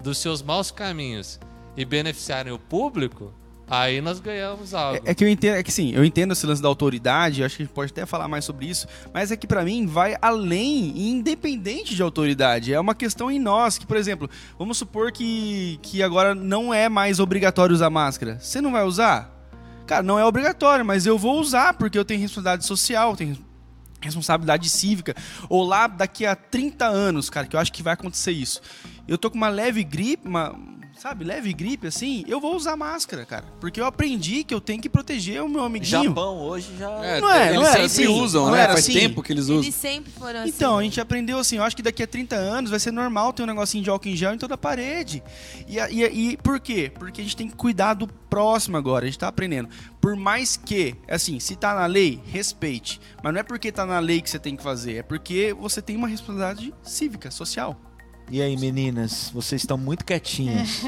dos 0.02 0.18
seus 0.18 0.42
maus 0.42 0.70
caminhos 0.70 1.40
e 1.76 1.84
beneficiarem 1.84 2.52
o 2.52 2.58
público, 2.58 3.32
aí 3.66 4.02
nós 4.02 4.20
ganhamos 4.20 4.74
algo. 4.74 5.00
É, 5.06 5.12
é 5.12 5.14
que 5.14 5.24
eu 5.24 5.28
entendo, 5.28 5.54
é 5.54 5.62
que 5.62 5.72
sim, 5.72 5.92
eu 5.94 6.04
entendo 6.04 6.32
esse 6.32 6.44
lance 6.44 6.60
da 6.60 6.68
autoridade, 6.68 7.42
acho 7.42 7.56
que 7.56 7.62
a 7.62 7.66
gente 7.66 7.74
pode 7.74 7.90
até 7.90 8.04
falar 8.04 8.28
mais 8.28 8.44
sobre 8.44 8.66
isso, 8.66 8.86
mas 9.14 9.32
é 9.32 9.36
que 9.36 9.46
pra 9.46 9.64
mim 9.64 9.86
vai 9.86 10.16
além 10.20 10.92
e 10.94 11.10
independente 11.10 11.94
de 11.94 12.02
autoridade. 12.02 12.74
É 12.74 12.78
uma 12.78 12.94
questão 12.94 13.30
em 13.30 13.38
nós, 13.38 13.78
que, 13.78 13.86
por 13.86 13.96
exemplo, 13.96 14.28
vamos 14.58 14.76
supor 14.76 15.10
que, 15.10 15.78
que 15.80 16.02
agora 16.02 16.34
não 16.34 16.74
é 16.74 16.88
mais 16.90 17.18
obrigatório 17.18 17.74
usar 17.74 17.88
máscara. 17.88 18.38
Você 18.38 18.60
não 18.60 18.72
vai 18.72 18.84
usar? 18.84 19.41
Cara, 19.86 20.02
não 20.02 20.18
é 20.18 20.24
obrigatório, 20.24 20.84
mas 20.84 21.06
eu 21.06 21.18
vou 21.18 21.40
usar 21.40 21.74
porque 21.74 21.98
eu 21.98 22.04
tenho 22.04 22.20
responsabilidade 22.20 22.66
social, 22.66 23.16
tenho 23.16 23.36
responsabilidade 24.00 24.68
cívica. 24.68 25.14
Ou 25.48 25.64
lá 25.64 25.86
daqui 25.86 26.26
a 26.26 26.34
30 26.34 26.86
anos, 26.86 27.30
cara, 27.30 27.46
que 27.46 27.56
eu 27.56 27.60
acho 27.60 27.72
que 27.72 27.82
vai 27.82 27.94
acontecer 27.94 28.32
isso. 28.32 28.60
Eu 29.06 29.18
tô 29.18 29.30
com 29.30 29.36
uma 29.36 29.48
leve 29.48 29.82
gripe, 29.84 30.26
uma, 30.26 30.56
sabe, 31.02 31.24
leve 31.24 31.52
gripe 31.52 31.88
assim, 31.88 32.24
eu 32.28 32.40
vou 32.40 32.54
usar 32.54 32.76
máscara, 32.76 33.26
cara. 33.26 33.44
Porque 33.60 33.80
eu 33.80 33.84
aprendi 33.84 34.44
que 34.44 34.54
eu 34.54 34.60
tenho 34.60 34.80
que 34.80 34.88
proteger 34.88 35.42
o 35.42 35.48
meu 35.48 35.64
amiguinho. 35.64 36.04
Japão 36.04 36.38
hoje 36.38 36.76
já. 36.78 36.90
É, 37.04 37.20
não 37.20 37.28
é, 37.28 37.48
eles 37.48 37.56
não 37.56 37.66
é 37.66 37.72
sempre 37.72 37.84
assim, 37.86 38.06
usam, 38.06 38.46
não 38.46 38.52
né? 38.52 38.66
Faz 38.66 38.78
assim. 38.78 38.92
tempo 38.92 39.20
que 39.20 39.32
eles 39.32 39.46
usam. 39.46 39.62
eles 39.62 39.74
sempre 39.74 40.12
foram 40.12 40.40
assim. 40.40 40.48
Então, 40.50 40.78
a 40.78 40.82
gente 40.84 41.00
aprendeu 41.00 41.40
assim, 41.40 41.56
eu 41.56 41.64
acho 41.64 41.74
que 41.74 41.82
daqui 41.82 42.04
a 42.04 42.06
30 42.06 42.36
anos 42.36 42.70
vai 42.70 42.78
ser 42.78 42.92
normal 42.92 43.32
ter 43.32 43.42
um 43.42 43.46
negocinho 43.46 43.82
de 43.82 43.90
álcool 43.90 44.10
em 44.10 44.14
gel 44.14 44.32
em 44.32 44.38
toda 44.38 44.54
a 44.54 44.58
parede. 44.58 45.24
E, 45.66 45.76
e, 45.76 46.04
e 46.04 46.36
por 46.36 46.60
quê? 46.60 46.92
Porque 46.96 47.20
a 47.20 47.24
gente 47.24 47.36
tem 47.36 47.48
que 47.48 47.56
cuidar 47.56 47.94
do 47.94 48.06
próximo 48.06 48.76
agora, 48.76 49.04
a 49.04 49.08
gente 49.08 49.18
tá 49.18 49.26
aprendendo. 49.26 49.68
Por 50.00 50.14
mais 50.14 50.56
que, 50.56 50.94
assim, 51.08 51.40
se 51.40 51.56
tá 51.56 51.74
na 51.74 51.86
lei, 51.86 52.20
respeite. 52.26 53.00
Mas 53.20 53.32
não 53.32 53.40
é 53.40 53.42
porque 53.42 53.72
tá 53.72 53.84
na 53.84 53.98
lei 53.98 54.22
que 54.22 54.30
você 54.30 54.38
tem 54.38 54.54
que 54.54 54.62
fazer, 54.62 54.98
é 54.98 55.02
porque 55.02 55.52
você 55.52 55.82
tem 55.82 55.96
uma 55.96 56.06
responsabilidade 56.06 56.72
cívica, 56.84 57.28
social. 57.28 57.76
E 58.30 58.40
aí, 58.40 58.56
meninas, 58.56 59.30
vocês 59.32 59.62
estão 59.62 59.76
muito 59.76 60.04
quietinhas. 60.04 60.84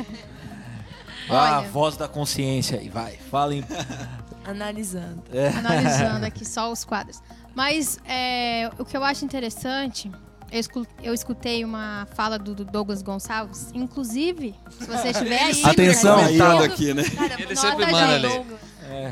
ah, 1.28 1.58
Olha. 1.60 1.68
voz 1.68 1.96
da 1.96 2.08
consciência 2.08 2.78
aí, 2.78 2.88
vai. 2.88 3.16
Falem. 3.30 3.64
Analisando. 4.44 5.22
analisando 5.58 6.26
aqui 6.26 6.44
só 6.44 6.70
os 6.70 6.84
quadros. 6.84 7.22
Mas 7.54 7.98
é, 8.04 8.70
o 8.78 8.84
que 8.84 8.94
eu 8.94 9.02
acho 9.02 9.24
interessante, 9.24 10.10
eu, 10.52 10.60
escu- 10.60 10.86
eu 11.02 11.14
escutei 11.14 11.64
uma 11.64 12.06
fala 12.14 12.38
do, 12.38 12.54
do 12.54 12.62
Douglas 12.64 13.00
Gonçalves, 13.00 13.70
inclusive, 13.72 14.54
se 14.78 14.84
você 14.86 15.08
estiver 15.12 15.42
aí... 15.42 15.62
Atenção. 15.64 16.16
tá 16.16 16.24
assistindo, 16.26 16.62
aqui, 16.62 16.94
né? 16.94 17.04
Cara, 17.08 17.40
Ele 17.42 17.56
sempre 17.56 17.86
manda 17.86 18.14
ali. 18.14 18.46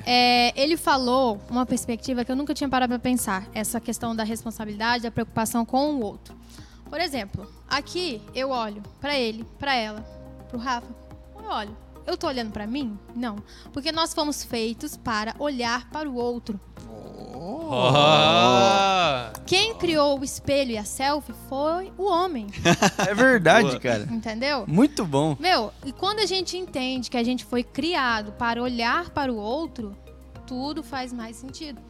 É, 0.07 0.52
ele 0.61 0.76
falou 0.76 1.41
uma 1.50 1.64
perspectiva 1.67 2.25
que 2.25 2.31
eu 2.31 2.37
nunca 2.37 2.52
tinha 2.55 2.69
parado 2.69 2.91
para 2.91 2.99
pensar, 2.99 3.47
essa 3.55 3.81
questão 3.81 4.14
da 4.14 4.23
responsabilidade, 4.23 5.02
da 5.05 5.11
preocupação 5.11 5.64
com 5.64 5.95
o 5.95 6.02
outro. 6.05 6.37
Por 6.93 7.01
exemplo, 7.01 7.51
aqui 7.67 8.21
eu 8.35 8.51
olho 8.51 8.83
para 9.01 9.19
ele, 9.19 9.47
para 9.59 9.75
ela, 9.75 10.01
pro 10.51 10.59
Rafa. 10.59 10.95
Eu 11.35 11.45
olho. 11.49 11.75
Eu 12.07 12.19
tô 12.19 12.27
olhando 12.27 12.53
para 12.53 12.67
mim? 12.67 12.99
Não, 13.17 13.37
porque 13.73 13.91
nós 13.91 14.13
fomos 14.13 14.45
feitos 14.45 14.95
para 14.95 15.35
olhar 15.39 15.89
para 15.89 16.07
o 16.07 16.15
outro. 16.15 16.61
Oh. 17.35 17.71
Quem 19.47 19.75
criou 19.77 20.21
o 20.21 20.25
espelho 20.25 20.73
e 20.73 20.77
a 20.77 20.85
selfie 20.85 21.33
foi 21.49 21.91
o 21.97 22.05
homem, 22.05 22.49
É 23.09 23.15
verdade, 23.15 23.81
cara. 23.81 24.07
entendeu? 24.11 24.67
Muito 24.69 25.07
bom. 25.07 25.35
Meu, 25.41 25.73
e 25.87 25.93
quando 25.93 26.19
a 26.19 26.27
gente 26.27 26.59
entende 26.59 27.09
que 27.09 27.17
a 27.17 27.25
gente 27.25 27.43
foi 27.43 27.65
criado 27.65 28.33
para 28.33 28.63
olhar 28.63 29.09
para 29.09 29.33
o 29.33 29.37
outro, 29.37 29.97
tudo 30.47 30.83
faz 30.83 31.11
mais 31.11 31.37
sentido. 31.37 31.81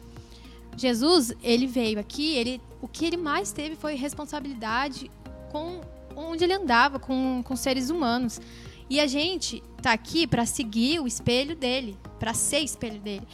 Jesus, 0.77 1.33
ele 1.43 1.67
veio 1.67 1.99
aqui, 1.99 2.37
ele, 2.37 2.61
o 2.83 2.87
que 2.89 3.05
ele 3.05 3.15
mais 3.15 3.53
teve 3.53 3.77
foi 3.77 3.95
responsabilidade 3.95 5.09
com 5.53 5.79
onde 6.17 6.43
ele 6.43 6.51
andava, 6.51 6.99
com, 6.99 7.41
com 7.41 7.55
seres 7.55 7.89
humanos. 7.89 8.41
E 8.89 8.99
a 8.99 9.07
gente 9.07 9.63
tá 9.81 9.93
aqui 9.93 10.27
para 10.27 10.45
seguir 10.45 10.99
o 10.99 11.07
espelho 11.07 11.55
dele, 11.55 11.97
para 12.19 12.33
ser 12.33 12.59
espelho 12.59 12.99
dele. 12.99 13.25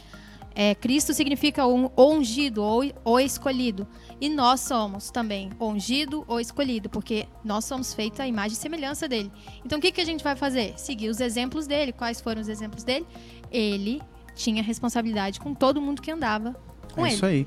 É, 0.54 0.76
Cristo 0.76 1.12
significa 1.12 1.66
um, 1.66 1.90
ou 1.96 2.14
ungido 2.14 2.62
ou, 2.62 2.84
ou 3.02 3.18
escolhido. 3.18 3.88
E 4.20 4.28
nós 4.28 4.60
somos 4.60 5.10
também 5.10 5.50
ungido 5.60 6.24
ou 6.28 6.38
escolhido, 6.38 6.88
porque 6.88 7.26
nós 7.44 7.64
somos 7.64 7.92
feitos 7.92 8.20
à 8.20 8.28
imagem 8.28 8.52
e 8.52 8.60
semelhança 8.60 9.08
dele. 9.08 9.32
Então 9.64 9.80
o 9.80 9.82
que, 9.82 9.90
que 9.90 10.00
a 10.00 10.06
gente 10.06 10.22
vai 10.22 10.36
fazer? 10.36 10.78
Seguir 10.78 11.08
os 11.08 11.18
exemplos 11.18 11.66
dele. 11.66 11.90
Quais 11.90 12.20
foram 12.20 12.40
os 12.40 12.48
exemplos 12.48 12.84
dele? 12.84 13.04
Ele 13.50 14.00
tinha 14.36 14.62
responsabilidade 14.62 15.40
com 15.40 15.52
todo 15.52 15.80
mundo 15.80 16.00
que 16.00 16.12
andava 16.12 16.54
com 16.94 17.04
é 17.04 17.08
ele. 17.08 17.16
isso 17.16 17.26
aí. 17.26 17.46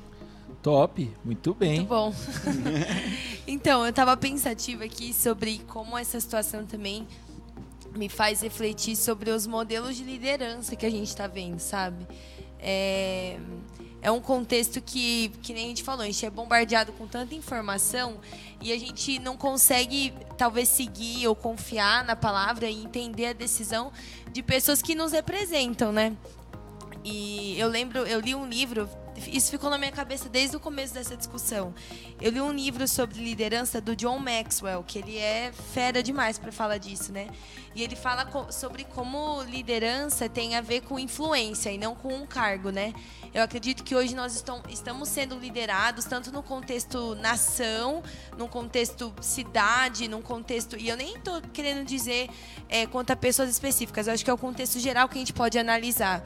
Top, 0.64 1.12
muito 1.26 1.54
bem. 1.54 1.80
Muito 1.80 1.90
bom. 1.90 2.16
então, 3.46 3.86
eu 3.86 3.92
tava 3.92 4.16
pensativa 4.16 4.86
aqui 4.86 5.14
sobre 5.14 5.60
como 5.68 5.98
essa 5.98 6.18
situação 6.18 6.66
também 6.66 7.06
me 7.94 8.08
faz 8.08 8.42
refletir 8.42 8.96
sobre 8.96 9.30
os 9.30 9.46
modelos 9.46 9.98
de 9.98 10.06
liderança 10.06 10.74
que 10.78 10.86
a 10.86 10.90
gente 10.90 11.14
tá 11.14 11.28
vendo, 11.28 11.60
sabe? 11.60 12.08
É, 12.60 13.38
é 14.02 14.10
um 14.10 14.22
contexto 14.22 14.82
que, 14.82 15.34
que 15.42 15.54
nem 15.54 15.66
a 15.66 15.68
gente 15.68 15.84
falou, 15.84 16.02
a 16.02 16.06
gente 16.06 16.26
é 16.26 16.30
bombardeado 16.30 16.94
com 16.94 17.08
tanta 17.08 17.36
informação 17.36 18.22
e 18.62 18.72
a 18.72 18.80
gente 18.80 19.20
não 19.20 19.36
consegue, 19.36 20.14
talvez, 20.38 20.70
seguir 20.70 21.28
ou 21.28 21.36
confiar 21.36 22.06
na 22.06 22.16
palavra 22.16 22.70
e 22.70 22.84
entender 22.84 23.26
a 23.26 23.34
decisão 23.34 23.92
de 24.32 24.42
pessoas 24.42 24.82
que 24.82 24.96
nos 24.96 25.12
representam, 25.12 25.92
né? 25.92 26.16
E 27.04 27.60
eu 27.60 27.68
lembro, 27.68 28.00
eu 28.00 28.22
li 28.22 28.34
um 28.34 28.48
livro, 28.48 28.88
isso 29.28 29.52
ficou 29.52 29.70
na 29.70 29.78
minha 29.78 29.92
cabeça 29.92 30.30
desde 30.30 30.56
o 30.56 30.60
começo 30.60 30.94
dessa 30.94 31.16
discussão. 31.16 31.74
Eu 32.22 32.32
li 32.32 32.42
um 32.42 32.52
livro 32.52 32.88
sobre 32.88 33.24
liderança 33.24 33.80
do 33.80 33.96
John 33.96 34.20
Maxwell, 34.20 34.84
que 34.84 35.00
ele 35.00 35.18
é 35.18 35.52
fera 35.74 36.02
demais 36.02 36.38
para 36.38 36.52
falar 36.52 36.78
disso, 36.78 37.12
né? 37.12 37.28
E 37.76 37.84
ele 37.84 37.96
fala 37.96 38.28
sobre 38.52 38.84
como 38.84 39.42
liderança 39.44 40.30
tem 40.30 40.56
a 40.56 40.62
ver 40.62 40.82
com 40.82 41.00
influência 41.00 41.72
e 41.72 41.78
não 41.78 41.96
com 41.96 42.14
um 42.14 42.26
cargo, 42.26 42.70
né? 42.70 42.94
Eu 43.34 43.42
acredito 43.42 43.84
que 43.84 43.96
hoje 43.96 44.14
nós 44.14 44.36
estam- 44.36 44.62
estamos 44.70 45.10
sendo 45.10 45.40
liderados 45.40 46.06
tanto 46.06 46.32
no 46.32 46.44
contexto 46.44 47.16
nação, 47.16 48.04
no 48.38 48.48
contexto 48.48 49.12
cidade, 49.22 50.08
num 50.08 50.22
contexto. 50.22 50.78
E 50.78 50.88
eu 50.88 50.96
nem 50.96 51.16
estou 51.16 51.42
querendo 51.52 51.84
dizer 51.84 52.30
é, 52.70 52.86
quanto 52.86 53.10
a 53.12 53.16
pessoas 53.16 53.50
específicas, 53.50 54.06
eu 54.08 54.14
acho 54.14 54.24
que 54.24 54.30
é 54.30 54.34
o 54.34 54.38
contexto 54.38 54.80
geral 54.80 55.10
que 55.10 55.16
a 55.16 55.20
gente 55.20 55.34
pode 55.34 55.58
analisar. 55.58 56.24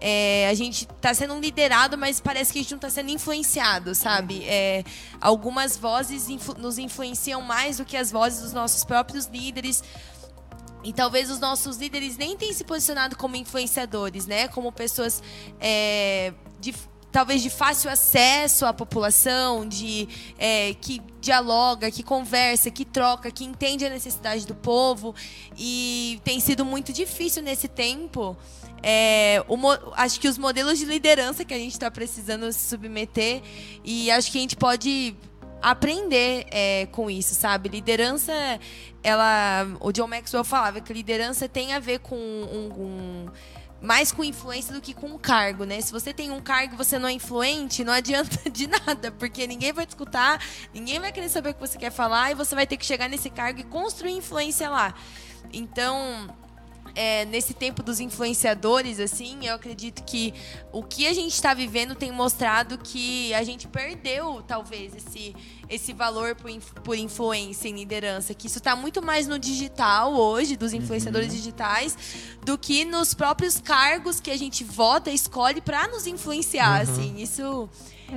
É, 0.00 0.48
a 0.48 0.54
gente 0.54 0.84
está 0.84 1.12
sendo 1.12 1.38
liderado, 1.38 1.96
mas 1.98 2.20
parece 2.20 2.52
que 2.52 2.58
a 2.58 2.62
gente 2.62 2.70
não 2.70 2.78
está 2.78 2.90
sendo 2.90 3.10
influenciado, 3.10 3.94
sabe? 3.94 4.44
É, 4.44 4.82
algumas 5.20 5.76
vozes 5.76 6.28
influ- 6.30 6.56
nos 6.58 6.78
influenciam 6.78 7.42
mais 7.42 7.78
do 7.78 7.84
que 7.84 7.96
as 7.98 8.10
vozes 8.10 8.40
dos 8.40 8.52
nossos 8.54 8.82
próprios 8.82 9.26
líderes. 9.26 9.82
E 10.84 10.92
talvez 10.92 11.30
os 11.30 11.40
nossos 11.40 11.78
líderes 11.78 12.16
nem 12.16 12.36
tenham 12.36 12.54
se 12.54 12.62
posicionado 12.62 13.16
como 13.16 13.34
influenciadores, 13.36 14.26
né? 14.26 14.46
Como 14.48 14.70
pessoas 14.70 15.22
é, 15.58 16.32
de, 16.70 16.74
talvez 17.10 17.42
de 17.42 17.50
fácil 17.50 17.90
acesso 17.90 18.66
à 18.66 18.72
população, 18.72 19.66
de 19.66 20.08
é, 20.38 20.74
que 20.74 21.00
dialoga, 21.20 21.90
que 21.90 22.02
conversa, 22.02 22.70
que 22.70 22.84
troca, 22.84 23.30
que 23.30 23.44
entende 23.44 23.84
a 23.84 23.90
necessidade 23.90 24.46
do 24.46 24.54
povo. 24.54 25.14
E 25.56 26.20
tem 26.24 26.38
sido 26.40 26.64
muito 26.64 26.92
difícil 26.92 27.42
nesse 27.42 27.68
tempo. 27.68 28.36
É, 28.82 29.42
o 29.48 29.56
acho 29.94 30.20
que 30.20 30.28
os 30.28 30.38
modelos 30.38 30.78
de 30.78 30.84
liderança 30.84 31.44
que 31.44 31.54
a 31.54 31.58
gente 31.58 31.72
está 31.72 31.90
precisando 31.90 32.52
se 32.52 32.68
submeter 32.68 33.42
e 33.82 34.10
acho 34.10 34.30
que 34.30 34.38
a 34.38 34.40
gente 34.40 34.54
pode 34.56 35.16
aprender 35.62 36.46
é, 36.50 36.86
com 36.92 37.10
isso, 37.10 37.34
sabe? 37.34 37.68
Liderança, 37.68 38.32
ela, 39.02 39.66
o 39.80 39.90
John 39.90 40.06
Maxwell 40.06 40.44
falava 40.44 40.80
que 40.80 40.92
liderança 40.92 41.48
tem 41.48 41.72
a 41.72 41.80
ver 41.80 41.98
com 42.00 42.14
um, 42.16 42.70
um- 42.78 43.26
mais 43.80 44.10
com 44.10 44.24
influência 44.24 44.72
do 44.72 44.80
que 44.80 44.94
com 44.94 45.06
um 45.06 45.18
cargo, 45.18 45.64
né? 45.64 45.80
Se 45.80 45.92
você 45.92 46.12
tem 46.12 46.30
um 46.30 46.40
cargo 46.40 46.74
e 46.74 46.76
você 46.76 46.98
não 46.98 47.08
é 47.08 47.12
influente, 47.12 47.84
não 47.84 47.92
adianta 47.92 48.38
de 48.50 48.66
nada, 48.66 49.12
porque 49.12 49.46
ninguém 49.46 49.72
vai 49.72 49.86
te 49.86 49.90
escutar, 49.90 50.42
ninguém 50.72 50.98
vai 50.98 51.12
querer 51.12 51.28
saber 51.28 51.50
o 51.50 51.54
que 51.54 51.60
você 51.60 51.78
quer 51.78 51.90
falar 51.90 52.30
e 52.30 52.34
você 52.34 52.54
vai 52.54 52.66
ter 52.66 52.76
que 52.76 52.86
chegar 52.86 53.08
nesse 53.08 53.30
cargo 53.30 53.60
e 53.60 53.64
construir 53.64 54.12
influência 54.12 54.68
lá. 54.68 54.94
Então, 55.52 56.28
é, 56.96 57.26
nesse 57.26 57.52
tempo 57.52 57.82
dos 57.82 58.00
influenciadores, 58.00 58.98
assim, 58.98 59.46
eu 59.46 59.54
acredito 59.54 60.02
que 60.02 60.32
o 60.72 60.82
que 60.82 61.06
a 61.06 61.12
gente 61.12 61.34
está 61.34 61.52
vivendo 61.52 61.94
tem 61.94 62.10
mostrado 62.10 62.78
que 62.78 63.34
a 63.34 63.44
gente 63.44 63.68
perdeu, 63.68 64.42
talvez, 64.48 64.94
esse, 64.96 65.36
esse 65.68 65.92
valor 65.92 66.34
por, 66.34 66.50
por 66.82 66.96
influência 66.96 67.68
em 67.68 67.74
liderança. 67.74 68.32
Que 68.32 68.46
isso 68.46 68.56
está 68.58 68.74
muito 68.74 69.02
mais 69.02 69.28
no 69.28 69.38
digital 69.38 70.14
hoje, 70.14 70.56
dos 70.56 70.72
influenciadores 70.72 71.30
digitais, 71.30 71.96
do 72.42 72.56
que 72.56 72.82
nos 72.86 73.12
próprios 73.12 73.60
cargos 73.60 74.18
que 74.18 74.30
a 74.30 74.36
gente 74.38 74.64
vota 74.64 75.10
e 75.10 75.14
escolhe 75.14 75.60
para 75.60 75.86
nos 75.88 76.06
influenciar, 76.06 76.80
assim. 76.80 77.20
Isso. 77.20 77.68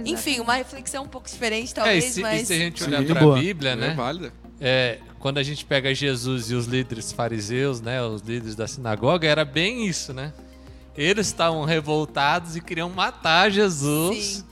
Enfim, 0.05 0.39
uma 0.39 0.53
reflexão 0.53 1.03
um 1.03 1.07
pouco 1.07 1.27
diferente, 1.27 1.69
É, 1.69 1.71
e 1.71 1.74
talvez, 1.74 2.03
se, 2.05 2.19
e 2.19 2.24
mas. 2.24 2.48
se 2.48 2.53
a 2.53 2.57
gente 2.57 2.83
olhar 2.83 3.03
para 3.03 3.19
a 3.19 3.24
boa. 3.24 3.39
Bíblia, 3.39 3.71
É 3.71 3.75
né? 3.75 3.93
válida. 3.93 4.31
É, 4.61 4.99
quando 5.19 5.37
a 5.37 5.43
gente 5.43 5.65
pega 5.65 5.93
Jesus 5.93 6.51
e 6.51 6.55
os 6.55 6.65
líderes 6.65 7.11
fariseus, 7.11 7.81
né, 7.81 8.01
os 8.03 8.21
líderes 8.21 8.55
da 8.55 8.67
sinagoga, 8.67 9.27
era 9.27 9.45
bem 9.45 9.85
isso, 9.87 10.13
né? 10.13 10.33
Eles 10.95 11.27
estavam 11.27 11.63
revoltados 11.63 12.55
e 12.55 12.61
queriam 12.61 12.89
matar 12.89 13.49
Jesus, 13.49 14.17
Sim. 14.17 14.45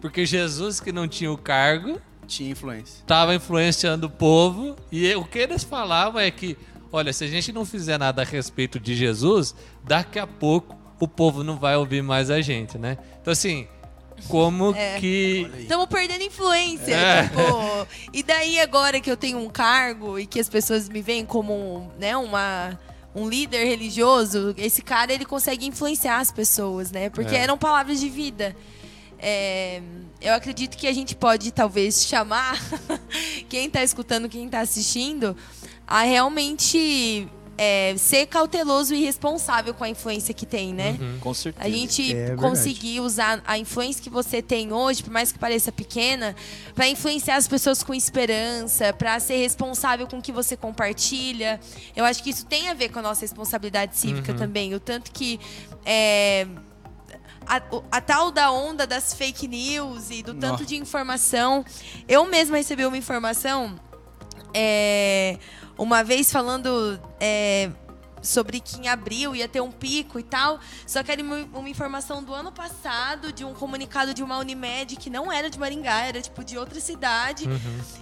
porque 0.00 0.26
Jesus 0.26 0.80
que 0.80 0.92
não 0.92 1.08
tinha 1.08 1.32
o 1.32 1.38
cargo 1.38 1.98
Tinha 2.26 2.50
influência. 2.50 3.00
estava 3.00 3.34
influenciando 3.34 4.06
o 4.06 4.10
povo 4.10 4.76
e 4.92 5.14
o 5.14 5.24
que 5.24 5.38
eles 5.38 5.64
falavam 5.64 6.20
é 6.20 6.30
que, 6.30 6.58
olha, 6.92 7.12
se 7.12 7.24
a 7.24 7.28
gente 7.28 7.52
não 7.52 7.64
fizer 7.64 7.98
nada 7.98 8.20
a 8.22 8.24
respeito 8.24 8.78
de 8.78 8.94
Jesus, 8.94 9.54
daqui 9.82 10.18
a 10.18 10.26
pouco 10.26 10.76
o 11.00 11.08
povo 11.08 11.42
não 11.42 11.56
vai 11.56 11.76
ouvir 11.76 12.02
mais 12.02 12.30
a 12.30 12.40
gente, 12.40 12.76
né? 12.76 12.98
Então 13.20 13.32
assim, 13.32 13.66
como 14.28 14.74
É. 14.74 14.98
que 14.98 15.50
Estamos 15.60 15.86
perdendo 15.86 16.22
influência. 16.24 16.94
É. 16.94 17.22
Tipo, 17.24 17.88
e 18.12 18.22
daí 18.22 18.60
agora 18.60 19.00
que 19.00 19.10
eu 19.10 19.16
tenho 19.16 19.38
um 19.38 19.48
cargo 19.48 20.18
e 20.18 20.26
que 20.26 20.40
as 20.40 20.48
pessoas 20.48 20.88
me 20.88 21.00
veem 21.02 21.24
como 21.24 21.90
né, 21.98 22.16
uma, 22.16 22.78
um 23.14 23.28
líder 23.28 23.64
religioso, 23.66 24.54
esse 24.58 24.82
cara 24.82 25.12
ele 25.12 25.24
consegue 25.24 25.66
influenciar 25.66 26.18
as 26.18 26.32
pessoas, 26.32 26.90
né? 26.90 27.10
Porque 27.10 27.34
É. 27.34 27.38
eram 27.40 27.56
palavras 27.58 28.00
de 28.00 28.08
vida. 28.08 28.56
É, 29.18 29.80
eu 30.20 30.34
acredito 30.34 30.76
que 30.76 30.86
a 30.86 30.92
gente 30.92 31.14
pode 31.14 31.50
talvez 31.52 32.04
chamar 32.04 32.60
quem 33.48 33.66
está 33.66 33.82
escutando, 33.82 34.28
quem 34.28 34.46
está 34.46 34.60
assistindo, 34.60 35.36
a 35.86 36.02
realmente 36.02 37.28
é, 37.56 37.94
ser 37.96 38.26
cauteloso 38.26 38.94
e 38.94 39.04
responsável 39.04 39.72
com 39.74 39.84
a 39.84 39.88
influência 39.88 40.34
que 40.34 40.44
tem, 40.44 40.74
né? 40.74 40.98
Com 41.20 41.32
certeza. 41.32 41.64
A 41.66 41.70
gente 41.70 42.12
É 42.12 42.14
verdade. 42.26 42.40
conseguir 42.40 43.00
usar 43.00 43.42
a 43.46 43.56
influência 43.58 44.02
que 44.02 44.10
você 44.10 44.42
tem 44.42 44.72
hoje, 44.72 45.02
por 45.02 45.12
mais 45.12 45.30
que 45.30 45.38
pareça 45.38 45.70
pequena, 45.70 46.34
para 46.74 46.88
influenciar 46.88 47.36
as 47.36 47.46
pessoas 47.46 47.82
com 47.82 47.94
esperança, 47.94 48.92
para 48.92 49.18
ser 49.20 49.36
responsável 49.36 50.06
com 50.06 50.18
o 50.18 50.22
que 50.22 50.32
você 50.32 50.56
compartilha. 50.56 51.60
Eu 51.94 52.04
acho 52.04 52.22
que 52.22 52.30
isso 52.30 52.44
tem 52.46 52.68
a 52.68 52.74
ver 52.74 52.88
com 52.88 52.98
a 52.98 53.02
nossa 53.02 53.20
responsabilidade 53.20 53.96
cívica 53.96 54.34
também. 54.34 54.74
O 54.74 54.80
tanto 54.80 55.12
que 55.12 55.38
é, 55.86 56.46
a, 57.46 57.62
a 57.90 58.00
tal 58.00 58.30
da 58.30 58.50
onda 58.50 58.86
das 58.86 59.14
fake 59.14 59.46
news 59.46 60.10
e 60.10 60.22
do 60.22 60.34
tanto 60.34 60.60
Nó. 60.60 60.66
de 60.66 60.76
informação. 60.76 61.64
Eu 62.08 62.24
mesma 62.24 62.56
recebi 62.56 62.84
uma 62.84 62.96
informação 62.96 63.76
é, 64.52 65.38
uma 65.76 66.02
vez 66.02 66.30
falando. 66.30 67.00
é, 67.20 67.70
sobre 68.24 68.58
que 68.58 68.80
em 68.80 68.88
abril 68.88 69.36
ia 69.36 69.46
ter 69.46 69.60
um 69.60 69.70
pico 69.70 70.18
e 70.18 70.22
tal. 70.22 70.58
Só 70.86 71.02
que 71.02 71.12
era 71.12 71.22
uma, 71.22 71.36
uma 71.52 71.68
informação 71.68 72.22
do 72.22 72.32
ano 72.32 72.50
passado, 72.50 73.32
de 73.32 73.44
um 73.44 73.54
comunicado 73.54 74.14
de 74.14 74.22
uma 74.22 74.38
Unimed 74.38 74.96
que 74.96 75.10
não 75.10 75.30
era 75.30 75.50
de 75.50 75.58
Maringá, 75.58 76.02
era 76.02 76.20
tipo 76.20 76.42
de 76.42 76.58
outra 76.58 76.80
cidade. 76.80 77.44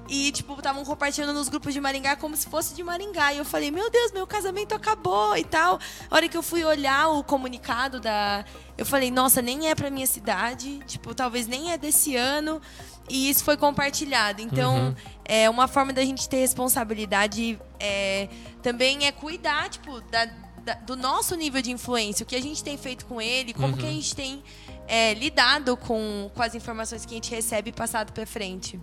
E, 0.09 0.31
tipo, 0.33 0.55
estavam 0.55 0.85
compartilhando 0.85 1.33
nos 1.33 1.49
grupos 1.49 1.75
de 1.75 1.81
Maringá 1.81 2.17
como 2.17 2.37
se 2.37 2.47
fosse 2.49 2.75
de 2.75 2.83
Maringá. 2.83 3.35
E 3.35 3.38
eu 3.38 3.45
falei, 3.45 3.71
meu 3.71 3.91
Deus, 3.91 4.12
meu 4.12 4.26
casamento 4.26 4.75
acabou 4.75 5.37
e 5.37 5.45
tal. 5.45 5.79
A 6.11 6.14
hora 6.14 6.29
que 6.29 6.37
eu 6.37 6.43
fui 6.43 6.64
olhar 6.64 7.09
o 7.09 7.25
comunicado 7.25 8.00
da. 8.00 8.45
Eu 8.79 8.87
falei, 8.87 9.11
nossa, 9.11 9.43
nem 9.43 9.69
é 9.69 9.75
pra 9.75 9.91
minha 9.91 10.07
cidade. 10.07 10.79
Tipo, 10.87 11.14
talvez 11.14 11.47
nem 11.47 11.73
é 11.73 11.79
desse 11.79 12.17
ano. 12.17 12.61
E 13.09 13.28
isso 13.28 13.44
foi 13.44 13.56
compartilhado. 13.56 14.40
Então, 14.40 14.94
é 15.25 15.49
uma 15.50 15.66
forma 15.68 15.92
da 15.92 16.04
gente 16.04 16.28
ter 16.28 16.38
responsabilidade 16.38 17.59
é, 17.78 18.28
também 18.62 19.06
é 19.06 19.12
cuidar, 19.12 19.68
tipo, 19.68 20.00
da- 20.02 20.28
da- 20.64 20.75
do 20.75 20.97
nosso 20.97 21.35
nível 21.35 21.61
de 21.61 21.71
influência, 21.73 22.23
o 22.23 22.26
que 22.26 22.37
a 22.37 22.40
gente 22.40 22.62
tem 22.62 22.76
feito 22.78 23.04
com 23.06 23.21
ele, 23.21 23.52
como 23.52 23.76
que 23.76 23.85
a 23.87 23.90
gente 23.90 24.14
tem 24.14 24.42
é, 24.87 25.14
lidado 25.14 25.76
com, 25.76 26.30
com 26.35 26.42
as 26.42 26.54
informações 26.54 27.04
que 27.06 27.12
a 27.12 27.16
gente 27.16 27.30
recebe 27.30 27.71
e 27.71 27.73
passado 27.73 28.12
pra 28.12 28.25
frente. 28.26 28.78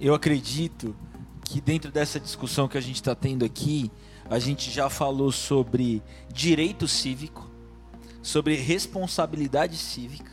Eu 0.00 0.14
acredito 0.14 0.94
que 1.44 1.60
dentro 1.60 1.90
dessa 1.92 2.18
discussão 2.18 2.66
que 2.66 2.76
a 2.78 2.80
gente 2.80 2.96
está 2.96 3.14
tendo 3.14 3.44
aqui, 3.44 3.90
a 4.28 4.38
gente 4.38 4.70
já 4.70 4.88
falou 4.90 5.30
sobre 5.30 6.02
direito 6.32 6.88
cívico, 6.88 7.48
sobre 8.22 8.56
responsabilidade 8.56 9.76
cívica 9.76 10.32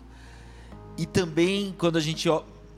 e 0.98 1.06
também 1.06 1.76
quando 1.78 1.98
a 1.98 2.02
gente 2.02 2.28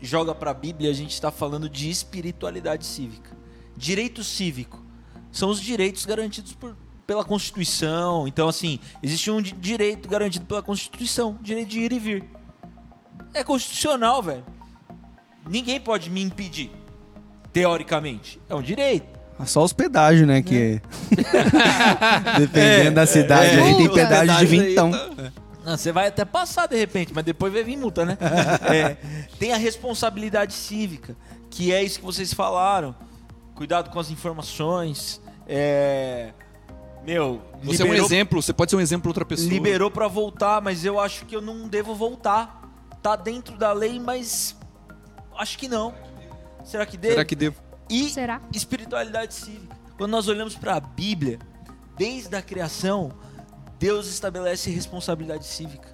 joga 0.04 0.36
para 0.36 0.52
a 0.52 0.54
Bíblia 0.54 0.92
a 0.92 0.94
gente 0.94 1.12
está 1.12 1.32
falando 1.32 1.70
de 1.70 1.90
espiritualidade 1.90 2.86
cívica. 2.86 3.32
Direito 3.76 4.24
cívico 4.24 4.84
são 5.32 5.50
os 5.50 5.60
direitos 5.62 6.06
garantidos 6.06 6.54
por, 6.54 6.76
pela 7.08 7.24
Constituição. 7.24 8.28
Então 8.28 8.48
assim 8.48 8.80
existe 9.02 9.32
um 9.32 9.42
di- 9.42 9.54
direito 9.54 10.08
garantido 10.10 10.46
pela 10.46 10.62
Constituição, 10.62 11.38
direito 11.42 11.70
de 11.70 11.80
ir 11.80 11.92
e 11.94 12.00
vir. 12.00 12.24
É 13.34 13.44
constitucional, 13.44 14.22
velho. 14.22 14.44
Ninguém 15.50 15.80
pode 15.80 16.10
me 16.10 16.22
impedir, 16.22 16.70
teoricamente. 17.52 18.40
É 18.48 18.54
um 18.56 18.62
direito. 18.62 19.14
Só 19.46 19.64
os 19.64 19.74
pedágios, 19.74 20.28
né? 20.28 20.42
Que 20.42 20.80
dependendo 22.38 22.96
da 22.96 23.06
cidade, 23.06 23.58
é. 23.58 23.62
aí 23.62 23.76
tem 23.76 23.90
pedágio 23.90 23.90
de 23.90 23.94
Pedágio 23.94 24.38
aí 24.38 24.46
vintão. 24.46 24.92
Não, 25.66 25.78
você 25.78 25.92
vai 25.92 26.08
até 26.08 26.26
passar 26.26 26.68
de 26.68 26.76
repente, 26.76 27.14
mas 27.14 27.24
depois 27.24 27.52
vai 27.54 27.64
vir 27.64 27.78
multa, 27.78 28.06
né? 28.06 28.18
É, 28.74 28.98
tem 29.40 29.54
a 29.54 29.58
responsabilidade 29.58 30.54
cívica, 30.54 31.16
que 31.50 31.72
é 31.72 31.82
isso 31.84 32.00
que 32.00 32.06
vocês 32.06 32.34
falaram. 32.34 32.96
Cuidado 33.56 33.90
com 33.90 34.00
as 34.00 34.10
informações. 34.10 35.22
É, 35.48 36.32
meu, 37.06 37.42
Você 37.64 37.82
é 37.82 37.86
um 37.86 37.90
liberou- 37.90 38.06
exemplo, 38.06 38.42
você 38.42 38.52
pode 38.54 38.72
ser 38.72 38.78
um 38.78 38.82
exemplo 38.82 39.04
pra 39.04 39.10
outra 39.10 39.26
pessoa. 39.26 39.50
Liberou 39.50 39.90
pra 39.92 40.08
voltar, 40.08 40.62
mas 40.62 40.84
eu 40.84 41.00
acho 41.00 41.26
que 41.26 41.36
eu 41.36 41.42
não 41.42 41.68
devo 41.68 41.94
voltar. 41.96 42.62
Tá 43.02 43.16
dentro 43.16 43.58
da 43.58 43.72
lei, 43.74 44.00
mas 44.00 44.56
acho 45.38 45.58
que 45.58 45.68
não. 45.68 45.94
Será 46.64 46.86
que 46.86 46.98
devo? 46.98 47.14
Será 47.14 47.26
que 47.26 47.36
devo? 47.36 47.56
E 47.90 48.10
Será? 48.10 48.42
espiritualidade 48.54 49.34
cívica. 49.34 49.76
Quando 49.98 50.12
nós 50.12 50.28
olhamos 50.28 50.56
para 50.56 50.76
a 50.76 50.80
Bíblia, 50.80 51.38
desde 51.98 52.34
a 52.36 52.42
criação, 52.42 53.12
Deus 53.84 54.08
estabelece 54.08 54.70
responsabilidade 54.70 55.46
cívica, 55.46 55.90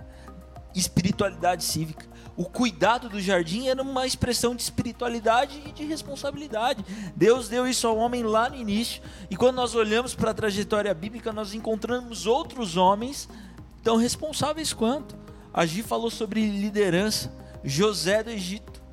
espiritualidade 0.75 1.63
cívica. 1.63 2.05
O 2.37 2.45
cuidado 2.45 3.09
do 3.09 3.19
jardim 3.19 3.67
era 3.67 3.81
uma 3.81 4.05
expressão 4.05 4.55
de 4.55 4.61
espiritualidade 4.61 5.59
e 5.65 5.71
de 5.71 5.85
responsabilidade. 5.85 6.85
Deus 7.15 7.49
deu 7.49 7.65
isso 7.65 7.87
ao 7.87 7.97
homem 7.97 8.21
lá 8.21 8.47
no 8.47 8.55
início. 8.55 9.01
E 9.27 9.35
quando 9.35 9.55
nós 9.55 9.73
olhamos 9.73 10.13
para 10.13 10.29
a 10.29 10.33
trajetória 10.35 10.93
bíblica, 10.93 11.33
nós 11.33 11.55
encontramos 11.55 12.27
outros 12.27 12.77
homens 12.77 13.27
tão 13.83 13.97
responsáveis 13.97 14.71
quanto. 14.71 15.17
A 15.51 15.65
Gi 15.65 15.81
falou 15.81 16.11
sobre 16.11 16.45
liderança. 16.45 17.33
José 17.63 18.21
do 18.21 18.29
Egito. 18.29 18.83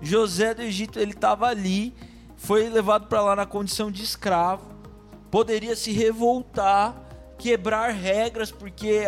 José 0.00 0.54
do 0.54 0.62
Egito, 0.62 0.98
ele 0.98 1.12
estava 1.12 1.46
ali, 1.46 1.94
foi 2.38 2.70
levado 2.70 3.06
para 3.06 3.20
lá 3.20 3.36
na 3.36 3.44
condição 3.44 3.90
de 3.90 4.02
escravo, 4.02 4.64
poderia 5.30 5.76
se 5.76 5.92
revoltar, 5.92 7.09
quebrar 7.40 7.90
regras, 7.92 8.50
porque 8.50 9.04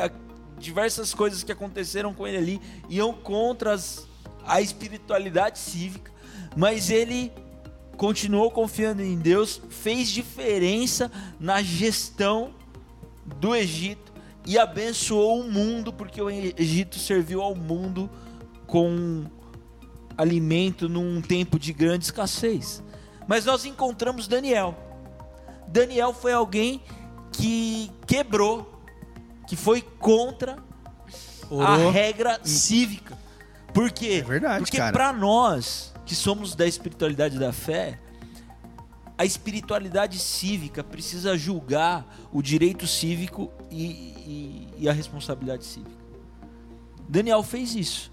diversas 0.58 1.12
coisas 1.12 1.42
que 1.42 1.52
aconteceram 1.52 2.14
com 2.14 2.26
ele 2.26 2.38
ali 2.38 2.60
iam 2.88 3.12
contra 3.12 3.74
as- 3.74 4.06
a 4.46 4.60
espiritualidade 4.60 5.58
cívica, 5.58 6.10
mas 6.56 6.90
ele 6.90 7.30
continuou 7.96 8.50
confiando 8.50 9.02
em 9.02 9.18
Deus, 9.18 9.60
fez 9.68 10.08
diferença 10.08 11.12
na 11.38 11.62
gestão 11.62 12.54
do 13.36 13.54
Egito 13.54 14.12
e 14.46 14.58
abençoou 14.58 15.40
o 15.40 15.50
mundo, 15.50 15.92
porque 15.92 16.20
o 16.20 16.30
Egito 16.30 16.98
serviu 16.98 17.42
ao 17.42 17.54
mundo 17.54 18.10
com 18.66 19.24
alimento 20.16 20.88
num 20.88 21.20
tempo 21.20 21.58
de 21.58 21.72
grande 21.72 22.04
escassez. 22.04 22.82
Mas 23.28 23.44
nós 23.44 23.64
encontramos 23.64 24.26
Daniel. 24.26 24.74
Daniel 25.68 26.12
foi 26.12 26.32
alguém 26.32 26.82
que 27.32 27.90
quebrou, 28.06 28.80
que 29.48 29.56
foi 29.56 29.80
contra 29.82 30.56
a 31.60 31.76
regra 31.90 32.40
cívica. 32.44 33.18
Por 33.74 33.90
quê? 33.90 34.20
É 34.24 34.26
verdade, 34.28 34.58
Porque 34.64 34.76
para 34.92 35.12
nós 35.12 35.92
que 36.06 36.14
somos 36.14 36.54
da 36.54 36.66
espiritualidade 36.66 37.38
da 37.38 37.52
fé, 37.52 37.98
a 39.18 39.24
espiritualidade 39.24 40.18
cívica 40.18 40.82
precisa 40.82 41.36
julgar 41.36 42.06
o 42.32 42.40
direito 42.42 42.86
cívico 42.86 43.50
e, 43.70 43.84
e- 43.84 44.68
e 44.78 44.88
a 44.88 44.92
responsabilidade 44.92 45.64
cívica. 45.64 45.96
Daniel 47.08 47.42
fez 47.42 47.74
isso. 47.74 48.10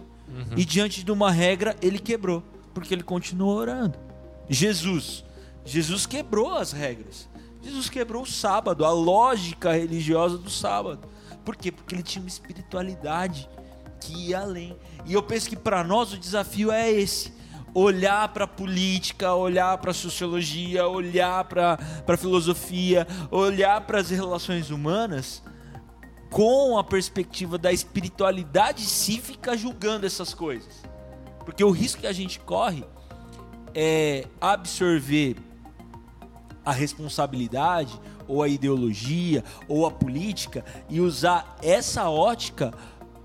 E 0.58 0.64
diante 0.66 1.04
de 1.04 1.12
uma 1.12 1.32
regra, 1.32 1.76
ele 1.82 1.98
quebrou, 2.00 2.44
porque 2.74 2.94
ele 2.94 3.04
continuou 3.04 3.56
orando. 3.56 3.98
Jesus. 4.50 5.24
Jesus 5.66 6.06
quebrou 6.06 6.54
as 6.56 6.72
regras. 6.72 7.29
Jesus 7.62 7.90
quebrou 7.90 8.24
o 8.24 8.28
sábado, 8.28 8.86
a 8.86 8.92
lógica 8.92 9.74
religiosa 9.74 10.38
do 10.38 10.50
sábado. 10.50 11.08
Por 11.44 11.56
quê? 11.56 11.72
Porque 11.72 11.96
ele 11.96 12.04
tinha 12.04 12.22
uma 12.24 12.30
espiritualidade 12.30 13.50
que 14.00 14.30
ia 14.30 14.40
além. 14.40 14.78
E 15.06 15.14
eu 15.14 15.22
penso 15.22 15.50
que 15.50 15.56
para 15.56 15.84
nós 15.84 16.14
o 16.14 16.18
desafio 16.18 16.72
é 16.72 16.90
esse: 16.90 17.34
olhar 17.74 18.30
para 18.30 18.46
a 18.46 18.48
política, 18.48 19.34
olhar 19.34 19.78
para 19.78 19.92
a 19.92 19.94
sociologia, 19.94 20.88
olhar 20.88 21.44
para 21.46 21.78
a 22.08 22.18
filosofia, 22.18 23.08
olhar 23.30 23.82
para 23.82 24.00
as 24.00 24.10
relações 24.10 24.70
humanas 24.70 25.44
com 26.30 26.78
a 26.78 26.84
perspectiva 26.84 27.58
da 27.58 27.72
espiritualidade 27.72 28.82
cívica 28.84 29.58
julgando 29.58 30.06
essas 30.06 30.34
coisas. 30.34 30.84
Porque 31.44 31.64
o 31.64 31.72
risco 31.72 32.02
que 32.02 32.08
a 32.08 32.14
gente 32.14 32.40
corre 32.40 32.84
é 33.74 34.28
absorver 34.40 35.36
a 36.70 36.72
responsabilidade 36.72 38.00
ou 38.28 38.44
a 38.44 38.48
ideologia 38.48 39.44
ou 39.68 39.88
a 39.88 39.92
política 39.92 40.64
e 40.88 41.02
usar 41.02 41.58
essa 41.64 42.08
ótica 42.10 42.72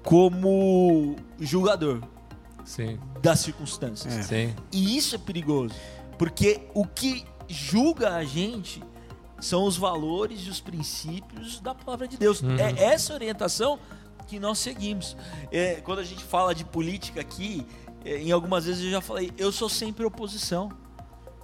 como 0.02 1.14
julgador 1.38 2.00
Sim, 2.64 2.98
das 3.20 3.40
circunstâncias. 3.40 4.26
sim. 4.26 4.54
E 4.72 4.96
isso 4.96 5.14
é 5.14 5.18
perigoso, 5.18 5.74
porque 6.18 6.62
o 6.72 6.86
que 6.86 7.26
julga 7.46 8.14
a 8.14 8.24
gente 8.24 8.82
são 9.38 9.64
os 9.64 9.76
valores 9.76 10.40
e 10.46 10.48
os 10.48 10.60
princípios 10.60 11.60
da 11.60 11.74
palavra 11.74 12.08
de 12.08 12.16
Deus. 12.16 12.42
É 12.42 12.84
essa 12.84 13.12
orientação 13.12 13.78
que 14.26 14.38
nós 14.38 14.58
seguimos. 14.58 15.14
É, 15.52 15.82
quando 15.82 15.98
a 15.98 16.04
gente 16.04 16.24
fala 16.24 16.54
de 16.54 16.64
política 16.64 17.20
aqui, 17.20 17.66
é, 18.06 18.16
em 18.16 18.32
algumas 18.32 18.64
vezes 18.64 18.82
eu 18.82 18.90
já 18.90 19.02
falei, 19.02 19.30
eu 19.36 19.52
sou 19.52 19.68
sempre 19.68 20.02
oposição. 20.02 20.70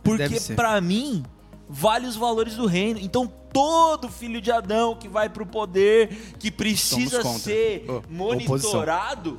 Porque 0.03 0.41
para 0.55 0.81
mim 0.81 1.23
vale 1.71 2.07
os 2.07 2.17
valores 2.17 2.57
do 2.57 2.67
reino. 2.67 2.99
Então 3.01 3.31
todo 3.53 4.09
filho 4.09 4.41
de 4.41 4.51
Adão 4.51 4.97
que 4.97 5.09
vai 5.09 5.29
pro 5.29 5.47
poder, 5.47 6.09
que 6.39 6.51
precisa 6.51 7.23
ser 7.23 7.85
Oh, 7.89 8.03
monitorado, 8.09 9.39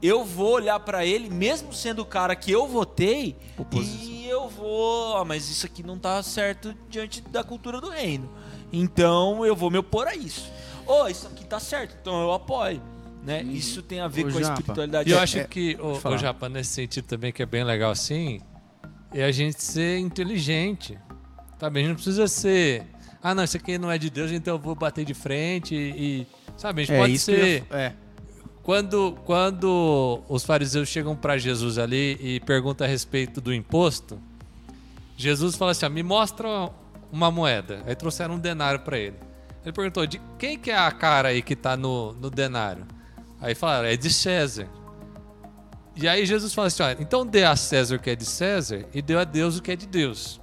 eu 0.00 0.24
vou 0.24 0.52
olhar 0.52 0.78
pra 0.80 1.04
ele, 1.04 1.28
mesmo 1.28 1.72
sendo 1.72 2.02
o 2.02 2.06
cara 2.06 2.36
que 2.36 2.50
eu 2.50 2.66
votei, 2.66 3.36
e 3.74 4.26
eu 4.26 4.48
vou, 4.48 5.16
ah, 5.16 5.24
mas 5.24 5.50
isso 5.50 5.66
aqui 5.66 5.82
não 5.82 5.98
tá 5.98 6.22
certo 6.22 6.74
diante 6.88 7.20
da 7.20 7.42
cultura 7.42 7.80
do 7.80 7.90
reino. 7.90 8.30
Então 8.72 9.44
eu 9.44 9.56
vou 9.56 9.70
me 9.70 9.78
opor 9.78 10.06
a 10.06 10.14
isso. 10.14 10.50
Oh, 10.86 11.08
isso 11.08 11.26
aqui 11.26 11.44
tá 11.44 11.58
certo, 11.58 11.96
então 12.00 12.22
eu 12.22 12.32
apoio. 12.32 12.80
Né? 13.24 13.42
Isso 13.42 13.82
tem 13.82 14.00
a 14.00 14.08
ver 14.08 14.26
Ô, 14.26 14.32
com 14.32 14.38
a 14.38 14.40
Japa, 14.40 14.54
espiritualidade. 14.54 15.10
E 15.10 15.12
eu 15.12 15.18
acho 15.18 15.38
é, 15.38 15.44
que, 15.44 15.76
o, 15.80 16.08
o 16.08 16.18
Japa, 16.18 16.48
nesse 16.48 16.70
sentido 16.70 17.04
também, 17.06 17.32
que 17.32 17.42
é 17.42 17.46
bem 17.46 17.64
legal 17.64 17.90
assim, 17.90 18.40
é 19.12 19.24
a 19.24 19.32
gente 19.32 19.62
ser 19.62 19.98
inteligente. 19.98 20.98
Sabe? 21.58 21.78
A 21.78 21.82
gente 21.82 21.88
não 21.88 21.94
precisa 21.96 22.26
ser. 22.28 22.84
Ah, 23.22 23.34
não, 23.34 23.42
isso 23.44 23.56
aqui 23.56 23.78
não 23.78 23.90
é 23.90 23.98
de 23.98 24.10
Deus, 24.10 24.30
então 24.30 24.54
eu 24.54 24.58
vou 24.58 24.74
bater 24.74 25.04
de 25.04 25.14
frente 25.14 25.74
e. 25.74 26.26
sabe? 26.56 26.82
A 26.82 26.84
gente 26.84 26.94
É 26.94 26.98
pode 27.00 27.12
eu 27.14 27.18
ser. 27.18 27.46
ia- 27.70 27.76
é. 27.78 27.92
Quando, 28.62 29.16
quando 29.24 30.22
os 30.28 30.44
fariseus 30.44 30.88
chegam 30.88 31.16
para 31.16 31.38
Jesus 31.38 31.78
ali 31.78 32.18
e 32.20 32.40
perguntam 32.40 32.86
a 32.86 32.90
respeito 32.90 33.40
do 33.40 33.52
imposto, 33.52 34.20
Jesus 35.16 35.56
fala 35.56 35.70
assim: 35.72 35.86
ó, 35.86 35.88
me 35.88 36.02
mostra 36.02 36.70
uma 37.10 37.30
moeda. 37.30 37.82
Aí 37.86 37.94
trouxeram 37.96 38.34
um 38.34 38.38
denário 38.38 38.80
para 38.80 38.98
ele. 38.98 39.16
Ele 39.64 39.72
perguntou: 39.72 40.06
de 40.06 40.20
quem 40.38 40.58
que 40.58 40.70
é 40.70 40.76
a 40.78 40.92
cara 40.92 41.28
aí 41.28 41.42
que 41.42 41.54
está 41.54 41.76
no, 41.76 42.12
no 42.12 42.30
denário? 42.30 42.86
Aí 43.40 43.54
falaram: 43.54 43.88
é 43.88 43.96
de 43.96 44.12
César. 44.12 44.68
E 45.96 46.06
aí 46.06 46.24
Jesus 46.24 46.54
fala 46.54 46.68
assim: 46.68 46.82
então 47.00 47.26
dê 47.26 47.44
a 47.44 47.56
César 47.56 47.96
o 47.96 47.98
que 47.98 48.10
é 48.10 48.14
de 48.14 48.24
César 48.26 48.84
e 48.94 49.02
dê 49.02 49.16
a 49.16 49.24
Deus 49.24 49.56
o 49.58 49.62
que 49.62 49.72
é 49.72 49.76
de 49.76 49.86
Deus. 49.86 50.40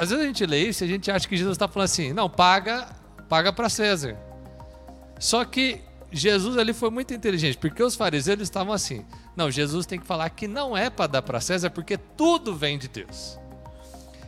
Às 0.00 0.08
vezes 0.08 0.24
a 0.24 0.26
gente 0.26 0.46
lê 0.46 0.66
isso 0.66 0.82
e 0.82 0.86
a 0.86 0.88
gente 0.88 1.10
acha 1.10 1.28
que 1.28 1.36
Jesus 1.36 1.56
está 1.56 1.68
falando 1.68 1.84
assim: 1.84 2.14
não, 2.14 2.30
paga, 2.30 2.88
paga 3.28 3.52
para 3.52 3.68
César. 3.68 4.16
Só 5.18 5.44
que 5.44 5.82
Jesus 6.10 6.56
ali 6.56 6.72
foi 6.72 6.88
muito 6.88 7.12
inteligente, 7.12 7.58
porque 7.58 7.82
os 7.82 7.96
fariseus 7.96 8.40
estavam 8.40 8.72
assim: 8.72 9.04
não, 9.36 9.50
Jesus 9.50 9.84
tem 9.84 10.00
que 10.00 10.06
falar 10.06 10.30
que 10.30 10.48
não 10.48 10.74
é 10.74 10.88
para 10.88 11.06
dar 11.06 11.20
para 11.20 11.38
César, 11.38 11.68
porque 11.68 11.98
tudo 11.98 12.56
vem 12.56 12.78
de 12.78 12.88
Deus. 12.88 13.38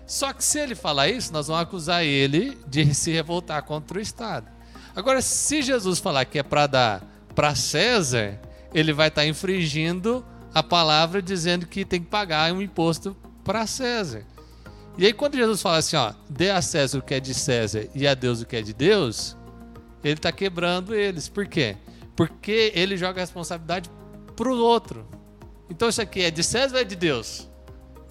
Só 0.07 0.35
que 0.35 0.45
se 0.45 0.59
ele 0.59 0.75
falar 0.75 1.09
isso, 1.09 1.33
nós 1.33 1.47
vamos 1.47 1.63
acusar 1.63 2.05
ele 2.05 2.59
de 2.67 2.93
se 2.95 3.11
revoltar 3.11 3.63
contra 3.63 3.97
o 3.97 4.03
Estado. 4.03 4.47
Agora, 4.95 5.23
se 5.23 5.63
Jesus 5.63 5.99
falar 5.99 6.27
que 6.27 6.39
é 6.39 6.43
para 6.43 6.67
dar 6.67 7.03
para 7.35 7.55
César, 7.55 8.39
ele 8.75 8.93
vai 8.93 9.09
estar 9.09 9.25
infringindo 9.25 10.23
a 10.53 10.63
palavra 10.63 11.23
dizendo 11.23 11.67
que 11.67 11.83
tem 11.83 12.03
que 12.03 12.11
pagar 12.11 12.53
um 12.53 12.61
imposto 12.61 13.17
para 13.43 13.67
César. 13.67 14.27
E 14.99 15.07
aí, 15.07 15.13
quando 15.13 15.37
Jesus 15.37 15.63
fala 15.63 15.79
assim, 15.79 15.97
ó, 15.97 16.13
dê 16.29 16.51
a 16.51 16.61
César 16.61 16.99
o 16.99 17.03
que 17.03 17.15
é 17.15 17.21
de 17.21 17.33
César 17.33 17.89
e 17.95 18.07
a 18.07 18.15
Deus 18.15 18.43
o 18.43 18.47
que 18.47 18.57
é 18.57 18.63
de 18.63 18.75
Deus, 18.75 19.37
ele 20.05 20.15
está 20.15 20.31
quebrando 20.31 20.95
eles. 20.95 21.29
Por 21.29 21.47
quê? 21.47 21.77
Porque 22.15 22.73
ele 22.75 22.97
joga 22.97 23.21
a 23.21 23.23
responsabilidade 23.23 23.91
para 24.37 24.49
o 24.49 24.59
outro. 24.59 25.07
Então, 25.71 25.89
isso 25.89 26.03
aqui 26.03 26.23
é 26.23 26.31
de 26.31 26.45
César 26.45 26.75
ou 26.75 26.81
é 26.81 26.85
de 26.85 26.95
Deus? 26.95 27.49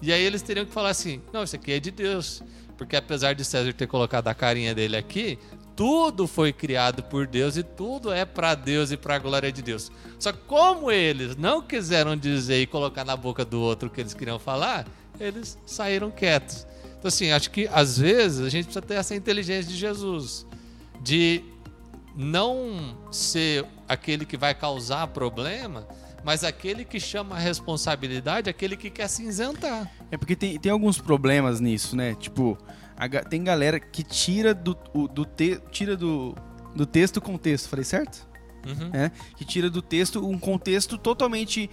E 0.00 0.12
aí 0.12 0.22
eles 0.22 0.42
teriam 0.42 0.66
que 0.66 0.72
falar 0.72 0.90
assim: 0.90 1.22
não, 1.32 1.44
isso 1.44 1.54
aqui 1.54 1.72
é 1.72 1.78
de 1.78 1.92
Deus. 1.92 2.42
Porque 2.76 2.96
apesar 2.96 3.34
de 3.34 3.44
César 3.44 3.72
ter 3.72 3.86
colocado 3.86 4.26
a 4.26 4.34
carinha 4.34 4.74
dele 4.74 4.96
aqui, 4.96 5.38
tudo 5.76 6.26
foi 6.26 6.52
criado 6.52 7.02
por 7.04 7.26
Deus 7.26 7.56
e 7.56 7.62
tudo 7.62 8.12
é 8.12 8.24
para 8.24 8.56
Deus 8.56 8.90
e 8.90 8.96
para 8.96 9.14
a 9.14 9.18
glória 9.18 9.52
de 9.52 9.62
Deus. 9.62 9.90
Só 10.18 10.32
como 10.32 10.90
eles 10.90 11.36
não 11.36 11.62
quiseram 11.62 12.16
dizer 12.16 12.60
e 12.60 12.66
colocar 12.66 13.04
na 13.04 13.16
boca 13.16 13.44
do 13.44 13.60
outro 13.60 13.88
o 13.88 13.90
que 13.90 14.00
eles 14.00 14.14
queriam 14.14 14.38
falar, 14.38 14.86
eles 15.20 15.58
saíram 15.66 16.10
quietos. 16.10 16.66
Então, 16.98 17.08
assim, 17.08 17.30
acho 17.32 17.50
que 17.50 17.68
às 17.72 17.98
vezes 17.98 18.40
a 18.46 18.48
gente 18.48 18.64
precisa 18.66 18.82
ter 18.82 18.94
essa 18.94 19.14
inteligência 19.14 19.70
de 19.70 19.76
Jesus, 19.76 20.46
de 21.02 21.42
não 22.16 22.96
ser 23.10 23.64
aquele 23.88 24.24
que 24.24 24.36
vai 24.36 24.54
causar 24.54 25.06
problema, 25.08 25.86
mas 26.24 26.44
aquele 26.44 26.84
que 26.84 27.00
chama 27.00 27.34
a 27.36 27.38
responsabilidade, 27.38 28.48
aquele 28.48 28.76
que 28.76 28.90
quer 28.90 29.08
se 29.08 29.24
isentar. 29.24 29.90
É 30.10 30.16
porque 30.16 30.36
tem, 30.36 30.58
tem 30.58 30.70
alguns 30.70 31.00
problemas 31.00 31.58
nisso, 31.60 31.96
né? 31.96 32.14
Tipo, 32.14 32.56
a 32.96 33.08
tem 33.08 33.42
galera 33.42 33.80
que 33.80 34.02
tira 34.04 34.54
do, 34.54 34.76
o- 34.94 35.08
do, 35.08 35.24
te, 35.24 35.58
tira 35.72 35.96
do, 35.96 36.36
do 36.76 36.86
texto 36.86 37.16
o 37.16 37.20
contexto, 37.20 37.68
falei 37.68 37.84
certo? 37.84 38.30
Uhum. 38.64 38.90
né? 38.90 39.10
Que 39.36 39.44
tira 39.44 39.68
do 39.68 39.82
texto 39.82 40.24
um 40.24 40.38
contexto 40.38 40.96
totalmente 40.96 41.68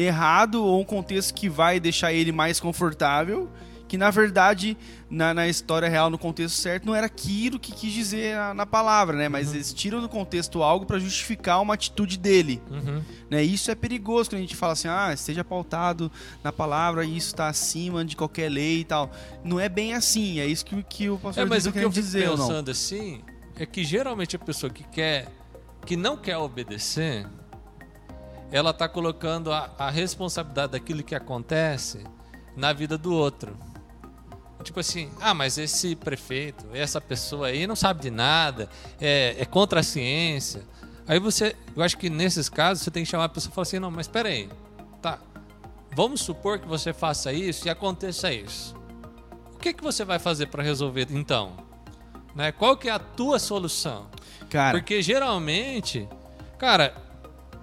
errado 0.00 0.64
ou 0.64 0.80
um 0.80 0.84
contexto 0.84 1.34
que 1.34 1.48
vai 1.48 1.80
deixar 1.80 2.12
ele 2.12 2.30
mais 2.32 2.60
confortável, 2.60 3.50
que 3.88 3.96
na 3.96 4.10
verdade, 4.10 4.76
na, 5.10 5.32
na 5.32 5.48
história 5.48 5.88
real, 5.88 6.10
no 6.10 6.18
contexto 6.18 6.54
certo, 6.56 6.84
não 6.84 6.94
era 6.94 7.06
aquilo 7.06 7.58
que 7.58 7.72
quis 7.72 7.90
dizer 7.90 8.36
na, 8.36 8.52
na 8.52 8.66
palavra, 8.66 9.16
né? 9.16 9.30
Mas 9.30 9.54
eles 9.54 9.72
tiram 9.72 10.02
do 10.02 10.08
contexto 10.10 10.62
algo 10.62 10.84
para 10.84 10.98
justificar 10.98 11.60
uma 11.62 11.72
atitude 11.72 12.18
dele, 12.18 12.60
Uhum. 12.70 13.02
né? 13.30 13.42
Isso 13.42 13.70
é 13.70 13.74
perigoso 13.74 14.28
quando 14.28 14.40
a 14.40 14.42
gente 14.42 14.54
fala 14.54 14.74
assim, 14.74 14.88
ah, 14.88 15.10
esteja 15.14 15.42
pautado 15.42 16.12
na 16.44 16.52
palavra, 16.52 17.02
isso 17.04 17.28
está 17.28 17.48
acima 17.48 18.04
de 18.04 18.14
qualquer 18.14 18.50
lei 18.50 18.80
e 18.80 18.84
tal. 18.84 19.10
Não 19.42 19.58
é 19.58 19.70
bem 19.70 19.94
assim, 19.94 20.38
é 20.38 20.44
isso 20.44 20.66
que, 20.66 20.82
que 20.82 21.08
o 21.08 21.16
pastor 21.18 21.44
É, 21.44 21.46
mas 21.46 21.64
o 21.64 21.72
que 21.72 21.78
eu 21.78 21.88
dizer, 21.88 22.28
pensando 22.28 22.70
assim 22.70 23.22
é 23.56 23.64
que 23.64 23.82
geralmente 23.82 24.36
a 24.36 24.38
pessoa 24.38 24.70
que 24.70 24.84
quer, 24.84 25.28
que 25.86 25.96
não 25.96 26.14
quer 26.18 26.36
obedecer, 26.36 27.26
ela 28.50 28.70
está 28.70 28.88
colocando 28.88 29.52
a, 29.52 29.70
a 29.78 29.90
responsabilidade 29.90 30.72
daquilo 30.72 31.02
que 31.02 31.14
acontece 31.14 32.04
na 32.56 32.72
vida 32.72 32.96
do 32.96 33.12
outro. 33.12 33.56
Tipo 34.62 34.80
assim, 34.80 35.10
ah, 35.20 35.32
mas 35.32 35.56
esse 35.56 35.94
prefeito, 35.94 36.66
essa 36.72 37.00
pessoa 37.00 37.48
aí 37.48 37.66
não 37.66 37.76
sabe 37.76 38.02
de 38.02 38.10
nada, 38.10 38.68
é, 39.00 39.36
é 39.38 39.44
contra 39.44 39.80
a 39.80 39.82
ciência. 39.82 40.62
Aí 41.06 41.18
você, 41.18 41.54
eu 41.76 41.82
acho 41.82 41.96
que 41.96 42.10
nesses 42.10 42.48
casos 42.48 42.82
você 42.82 42.90
tem 42.90 43.04
que 43.04 43.10
chamar 43.10 43.24
a 43.24 43.28
pessoa 43.28 43.50
e 43.50 43.54
falar 43.54 43.62
assim, 43.62 43.78
não, 43.78 43.90
mas 43.90 44.06
espera 44.06 44.28
aí, 44.28 44.48
tá, 45.00 45.18
vamos 45.94 46.20
supor 46.20 46.58
que 46.58 46.66
você 46.66 46.92
faça 46.92 47.32
isso 47.32 47.66
e 47.66 47.70
aconteça 47.70 48.32
isso. 48.32 48.76
O 49.54 49.58
que, 49.58 49.72
que 49.72 49.82
você 49.82 50.04
vai 50.04 50.18
fazer 50.18 50.46
para 50.46 50.62
resolver 50.62 51.06
então? 51.10 51.56
Né? 52.34 52.52
Qual 52.52 52.76
que 52.76 52.88
é 52.88 52.92
a 52.92 52.98
tua 52.98 53.38
solução? 53.38 54.06
Cara, 54.50 54.76
Porque 54.78 55.02
geralmente, 55.02 56.08
cara, 56.58 56.94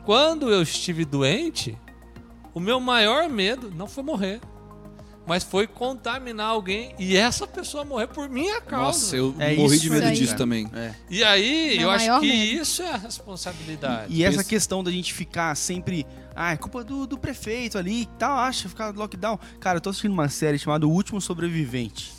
quando 0.05 0.49
eu 0.51 0.61
estive 0.61 1.03
doente, 1.05 1.77
o 2.53 2.59
meu 2.59 2.79
maior 2.79 3.27
medo 3.29 3.71
não 3.75 3.87
foi 3.87 4.03
morrer, 4.03 4.39
mas 5.27 5.43
foi 5.43 5.65
contaminar 5.65 6.47
alguém 6.49 6.93
e 6.99 7.17
essa 7.17 7.47
pessoa 7.47 7.83
morrer 7.83 8.07
por 8.07 8.29
minha 8.29 8.61
causa. 8.61 8.85
Nossa, 8.85 9.15
eu 9.17 9.35
É 9.39 9.55
morri 9.55 9.79
de 9.79 9.89
medo 9.89 10.05
aí. 10.05 10.15
disso 10.15 10.35
também. 10.35 10.69
é. 10.73 10.93
E 11.09 11.23
aí, 11.23 11.77
Meu 11.77 11.87
eu 11.87 11.89
acho 11.89 12.19
que 12.19 12.27
medo. 12.27 12.61
isso 12.61 12.83
é 12.83 12.91
a 12.91 12.97
responsabilidade. 12.97 14.13
E 14.13 14.23
essa 14.23 14.37
Pensa- 14.37 14.49
questão 14.49 14.83
da 14.83 14.91
gente 14.91 15.13
ficar 15.13 15.55
sempre. 15.55 16.05
Ah, 16.35 16.51
é 16.51 16.57
culpa 16.57 16.83
do, 16.83 17.07
do 17.07 17.17
prefeito 17.17 17.77
ali 17.77 18.01
e 18.01 18.05
tal, 18.19 18.37
acha, 18.37 18.69
ficar 18.69 18.93
lockdown. 18.93 19.39
Cara, 19.59 19.77
eu 19.77 19.81
tô 19.81 19.89
assistindo 19.89 20.11
uma 20.11 20.29
série 20.29 20.59
chamada 20.59 20.85
O 20.85 20.91
Último 20.91 21.19
Sobrevivente. 21.19 22.13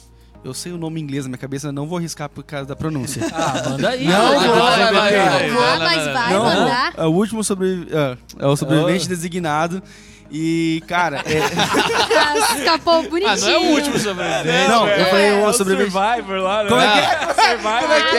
Eu 0.44 0.55
sei 0.55 0.72
o 0.72 0.79
nome 0.79 1.01
em 1.01 1.05
inglês 1.05 1.25
na 1.25 1.29
minha 1.31 1.38
cabeça, 1.38 1.72
não 1.72 1.87
vou 1.87 1.99
arriscar 1.99 2.29
por 2.29 2.44
causa 2.44 2.66
da 2.66 2.77
pronúncia. 2.77 3.22
Ah, 3.35 3.68
manda 3.70 3.90
aí. 3.90 4.07
Não, 4.07 4.35
manda 4.35 4.46
vou, 4.55 4.66
aí, 4.66 4.79
vai, 4.81 4.92
vai, 4.92 5.12
vai. 5.12 5.51
Vou, 5.51 5.79
mas 5.79 6.05
vai 6.12 6.33
não, 6.33 6.44
mandar. 6.44 6.94
é 6.96 7.05
o 7.05 7.11
último 7.11 7.44
sobrevi 7.44 7.88
é, 7.92 8.16
é 8.38 8.46
o 8.46 8.57
sobrevivente 8.57 9.05
Oh. 9.07 9.09
designado. 9.09 9.83
E, 10.31 10.83
cara, 10.87 11.23
é, 11.27 11.39
Escapou 12.59 13.03
bonitinho. 13.05 13.31
Ah, 13.33 13.37
não 13.37 13.49
é 13.49 13.59
o 13.59 13.62
último 13.75 13.99
sobrevivente. 13.99 14.69
Não, 14.69 14.89
eu 14.89 15.07
falei 15.07 15.31
o 15.33 15.49
é 15.49 15.53
sobrevivente. 15.53 15.93
Survivor 15.93 16.39
lá, 16.39 16.62
né? 16.65 16.69
Como 16.69 16.81
é 16.81 16.93
que 16.93 16.99
é? 16.99 17.19
Survivor. 17.51 17.69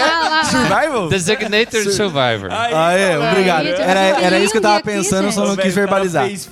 Ah, 0.01 0.19
lá, 0.23 0.29
lá. 0.29 0.43
Survival? 0.43 1.09
Designated 1.09 1.91
Survivor. 1.91 2.51
Aí, 2.51 2.73
Ah, 2.73 2.93
é, 2.93 3.17
obrigado. 3.17 3.67
Era, 3.67 3.99
era 4.21 4.39
isso 4.39 4.51
que 4.51 4.57
eu 4.57 4.61
tava 4.61 4.81
pensando, 4.81 5.31
só 5.31 5.45
não 5.45 5.55
quis 5.55 5.71
o 5.73 5.75
verbalizar. 5.75 6.25
fez 6.27 6.49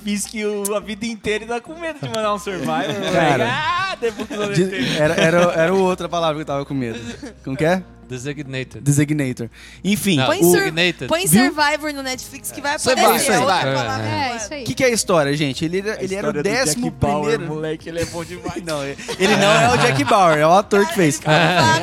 o- 0.68 0.74
a 0.74 0.80
vida 0.80 1.06
inteira 1.06 1.44
e 1.44 1.46
tá 1.46 1.60
com 1.60 1.74
medo 1.78 1.98
de 2.00 2.08
mandar 2.08 2.34
um 2.34 2.38
Survivor. 2.38 3.12
Cara. 3.12 3.48
Ah, 3.50 3.96
depois 4.00 4.28
que. 4.28 4.96
Era, 4.98 5.14
era, 5.14 5.38
era 5.54 5.74
outra 5.74 6.08
palavra 6.08 6.36
que 6.36 6.42
eu 6.42 6.46
tava 6.46 6.64
com 6.64 6.74
medo. 6.74 6.98
Como 7.44 7.56
que 7.56 7.64
é? 7.64 7.82
Designated. 8.08 8.80
Designator. 8.82 9.48
Enfim, 9.84 10.16
Não, 10.16 10.26
Põe, 10.26 10.38
o, 10.40 10.44
sur- 10.44 10.58
Designated. 10.58 11.06
põe 11.08 11.26
Viu? 11.26 11.44
Survivor 11.52 11.92
no 11.92 12.02
Netflix 12.02 12.50
que 12.52 12.60
vai 12.60 12.78
Survivor, 12.78 13.10
aparecer. 13.10 13.32
isso 13.32 13.32
aí. 13.32 13.38
outra 13.40 13.70
É, 13.70 13.74
palavra 13.74 14.06
é. 14.06 14.10
É, 14.32 14.36
isso 14.36 14.54
aí. 14.54 14.62
O 14.62 14.66
que, 14.66 14.74
que 14.74 14.84
é 14.84 14.86
a 14.86 14.90
história, 14.90 15.36
gente? 15.36 15.64
Ele, 15.64 15.78
era- 15.80 15.92
A 16.00 16.02
ele 16.02 16.14
era 16.14 16.30
o 16.30 16.32
décimo 16.42 16.84
Jack 16.90 16.96
Bauer, 17.00 17.28
primeiro. 17.30 17.54
moleque, 17.54 17.88
ele 17.88 18.00
é 18.00 18.04
bom 18.06 18.24
demais. 18.24 18.62
Não, 18.64 18.82
ele 18.84 19.36
não 19.36 19.52
é 19.52 19.74
o 19.74 19.76
Jack 19.78 20.04
Bauer, 20.04 20.38
é 20.38 20.46
o 20.46 20.52
ator 20.52 20.86
que 20.86 20.94
fez. 20.94 21.18
Vácuo 21.20 21.30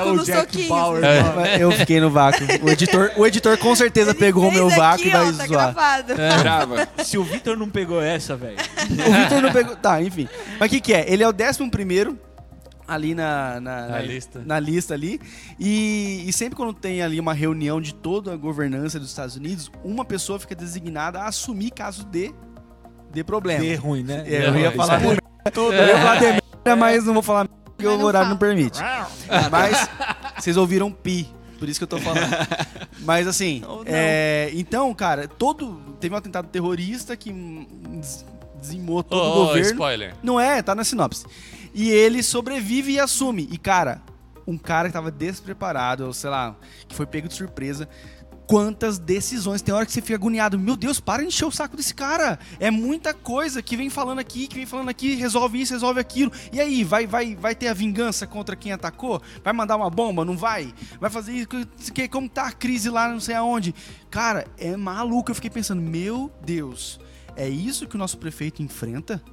é 0.10 0.12
o 0.12 0.24
Jack 0.24 0.40
soquinho. 0.54 0.70
Bauer. 0.70 1.04
É. 1.04 1.22
mano. 1.24 1.46
Eu 1.60 1.72
fiquei 1.72 2.00
no 2.00 2.10
vácuo. 2.10 2.46
O 2.62 2.70
editor, 2.70 3.12
o 3.18 3.26
editor 3.28 3.58
com 3.58 3.76
certeza 3.76 4.12
Ele 4.12 4.20
pegou 4.20 4.48
o 4.48 4.52
meu 4.52 4.70
vácuo 4.70 5.02
aqui, 5.02 5.08
e 5.08 5.12
vai 5.12 5.22
ó, 5.22 5.26
tá 5.26 5.32
zoar. 5.32 5.48
gravado. 5.48 6.14
Grava. 6.16 6.88
Se 7.04 7.18
o 7.18 7.24
Vitor 7.24 7.58
não 7.58 7.70
pegou 7.70 8.02
essa, 8.02 8.36
velho. 8.36 8.56
O 8.58 9.12
Victor 9.22 9.42
não 9.42 9.52
pegou. 9.52 9.76
Tá, 9.76 10.02
enfim. 10.02 10.28
Mas 10.60 10.68
o 10.68 10.70
que, 10.74 10.80
que 10.82 10.94
é? 10.94 11.06
Ele 11.12 11.24
é 11.24 11.28
o 11.28 11.34
décimo 11.34 11.70
primeiro 11.70 12.18
ali 12.88 13.16
na, 13.16 13.60
na, 13.60 13.88
Na 13.88 14.02
lista. 14.02 14.44
na 14.46 14.60
lista 14.60 14.94
ali. 14.94 15.20
E, 15.60 16.24
e 16.28 16.34
sempre 16.34 16.56
quando 16.56 16.74
tem 16.74 17.02
ali 17.02 17.20
uma 17.20 17.34
reunião 17.34 17.82
de 17.82 17.94
toda 17.94 18.34
a 18.34 18.38
governança 18.38 19.00
dos 19.00 19.10
Estados 19.10 19.36
Unidos, 19.36 19.72
uma 19.84 20.06
pessoa 20.06 20.40
fica 20.40 20.56
designada 20.56 21.20
a 21.20 21.28
assumir 21.28 21.72
caso 21.72 22.06
de, 22.06 22.34
de 23.12 23.24
problema. 23.24 23.64
De 23.64 23.76
ruim, 23.76 24.04
né? 24.04 24.24
É, 24.26 24.48
eu 24.48 24.58
ia 24.58 24.72
falar 24.72 25.02
é. 25.02 25.06
merda. 25.06 25.24
Eu 25.56 25.74
ia 25.74 25.98
falar 25.98 26.16
de 26.18 26.26
merda, 26.66 26.76
mas 26.78 27.06
não 27.06 27.14
vou 27.14 27.24
falar 27.24 27.48
porque 27.48 27.88
o 27.88 28.02
horário 28.06 28.30
não 28.30 28.38
permite. 28.38 28.80
Mas 29.52 29.90
vocês 30.40 30.58
ouviram 30.58 30.92
pi, 30.92 31.28
por 31.60 31.68
isso 31.68 31.80
que 31.80 31.84
eu 31.84 31.88
tô 31.88 31.98
falando. 31.98 32.28
Mas 33.00 33.28
assim, 33.28 33.60
não. 33.62 33.84
é, 33.86 34.50
então, 34.54 34.94
cara, 34.94 35.28
todo 35.28 35.96
teve 36.00 36.14
um 36.14 36.18
atentado 36.18 36.48
terrorista 36.48 37.18
que 37.18 37.34
dizimou 38.60 39.04
todo 39.04 39.22
Oh, 39.22 39.26
o 39.26 39.44
oh, 39.44 39.48
governo. 39.48 39.72
spoiler. 39.72 40.16
Não 40.24 40.40
é, 40.40 40.62
tá 40.62 40.74
na 40.74 40.84
sinopse. 40.84 41.26
E 41.74 41.90
ele 41.90 42.22
sobrevive 42.22 42.94
e 42.94 43.00
assume. 43.00 43.48
E 43.52 43.58
cara, 43.58 44.02
um 44.46 44.58
cara 44.58 44.90
que 44.90 44.94
tava 44.94 45.10
despreparado, 45.12 46.06
ou 46.06 46.14
sei 46.14 46.30
lá, 46.30 46.56
que 46.88 46.96
foi 46.96 47.06
pego 47.06 47.28
de 47.28 47.34
surpresa. 47.34 47.88
Quantas 48.46 49.00
decisões. 49.00 49.62
Tem 49.62 49.74
hora 49.74 49.86
que 49.86 49.92
você 49.94 50.02
fica 50.02 50.16
agoniado. 50.16 50.60
Meu 50.60 50.76
Deus, 50.76 51.00
para 51.00 51.22
de 51.22 51.30
encher 51.30 51.46
o 51.46 51.52
saco 51.52 51.78
desse 51.78 51.96
cara. 51.96 52.38
É 52.60 52.70
muita 52.70 53.14
coisa 53.14 53.62
que 53.62 53.78
vem 53.78 53.90
falando 53.90 54.20
aqui, 54.20 54.48
que 54.48 54.56
vem 54.56 54.66
falando 54.66 54.90
aqui, 54.90 55.16
resolve 55.16 55.62
isso, 55.62 55.72
resolve 55.74 56.00
aquilo. 56.02 56.30
E 56.52 56.60
aí, 56.60 56.84
vai, 56.84 57.08
vai, 57.08 57.36
vai 57.36 57.56
ter 57.56 57.70
a 57.70 57.74
vingança 57.74 58.28
contra 58.28 58.54
quem 58.56 58.74
atacou? 58.74 59.22
Vai 59.44 59.54
mandar 59.54 59.78
uma 59.78 59.90
bomba? 59.90 60.26
Não 60.26 60.38
vai? 60.38 60.74
Vai 61.00 61.10
fazer 61.10 61.32
isso? 61.32 61.48
que- 61.94 62.08
Como 62.10 62.28
tá 62.28 62.48
a 62.48 62.52
crise 62.52 62.90
lá, 62.90 63.08
não 63.08 63.20
sei 63.22 63.34
aonde? 63.34 63.74
Cara, 64.12 64.46
é 64.58 64.76
maluco. 64.76 65.32
Eu 65.32 65.36
fiquei 65.36 65.50
pensando, 65.50 65.82
meu 65.82 66.30
Deus, 66.46 67.00
é 67.38 67.48
isso 67.48 67.88
que 67.88 67.96
o 67.96 68.00
nosso 68.00 68.18
prefeito 68.18 68.62
enfrenta? 68.62 69.24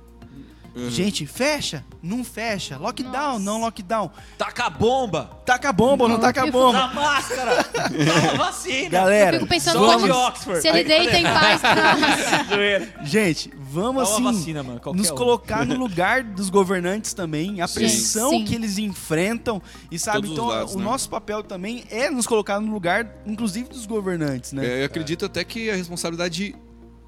Gente, 0.89 1.27
fecha, 1.27 1.85
não 2.03 2.23
fecha. 2.25 2.79
Lockdown, 2.79 3.39
não 3.39 3.61
lockdown. 3.61 4.11
Taca 4.39 4.65
a 4.67 4.71
bomba! 4.71 5.31
Taca 5.45 5.69
a 5.71 5.73
bomba, 5.73 6.07
não, 6.07 6.15
Não, 6.15 6.21
taca 6.21 6.43
a 6.45 6.47
bomba. 6.51 6.79
Dá 6.79 6.87
máscara! 6.89 7.57
Dá 7.75 8.35
vacina! 8.37 8.89
Galera, 8.89 9.37
Eu 9.37 9.41
fico 9.41 9.49
pensando 9.51 9.79
Vamos 9.81 9.95
como 9.95 10.07
de 10.07 10.13
Oxford. 10.13 10.61
se 10.63 10.69
ele 10.69 10.85
deita 10.85 11.19
em 11.19 11.25
paz. 11.25 11.61
Nossa. 11.63 12.45
Zoeira. 12.55 12.95
gente, 13.03 13.51
vamos 13.59 14.03
assim 14.05 14.23
vacina, 14.23 14.63
mano. 14.63 14.81
nos 14.95 15.11
um. 15.11 15.15
colocar 15.15 15.65
no 15.67 15.75
lugar 15.79 16.23
dos 16.23 16.49
governantes 16.51 17.13
também, 17.15 17.61
a 17.61 17.67
Sim, 17.67 17.75
pressão 17.81 18.31
sim. 18.31 18.45
que 18.45 18.55
eles 18.55 18.79
enfrentam 18.79 19.61
e 19.91 19.99
sabe, 19.99 20.29
Todos 20.29 20.31
os 20.31 20.37
então 20.37 20.47
lados, 20.49 20.75
o 20.75 20.79
né? 20.79 20.85
nosso 20.85 21.09
papel 21.11 21.43
também 21.43 21.85
é 21.91 22.11
nos 22.11 22.27
colocar 22.27 22.61
no 22.61 22.73
lugar, 22.73 23.07
inclusive 23.27 23.69
dos 23.69 23.87
governantes, 23.87 24.53
né? 24.53 24.65
É, 24.67 24.81
eu 24.83 24.87
acredito 24.87 25.25
até 25.27 25.43
que 25.45 25.69
a 25.71 25.75
responsabilidade 25.75 26.55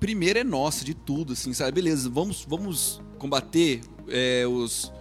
primeira 0.02 0.40
é 0.40 0.44
nossa, 0.44 0.84
de 0.84 0.94
tudo, 0.94 1.32
assim, 1.32 1.52
sabe? 1.52 1.70
Beleza, 1.80 2.10
vamos, 2.10 2.44
vamos 2.48 3.00
combater 3.18 3.80
é, 4.08 4.44
os, 4.48 4.92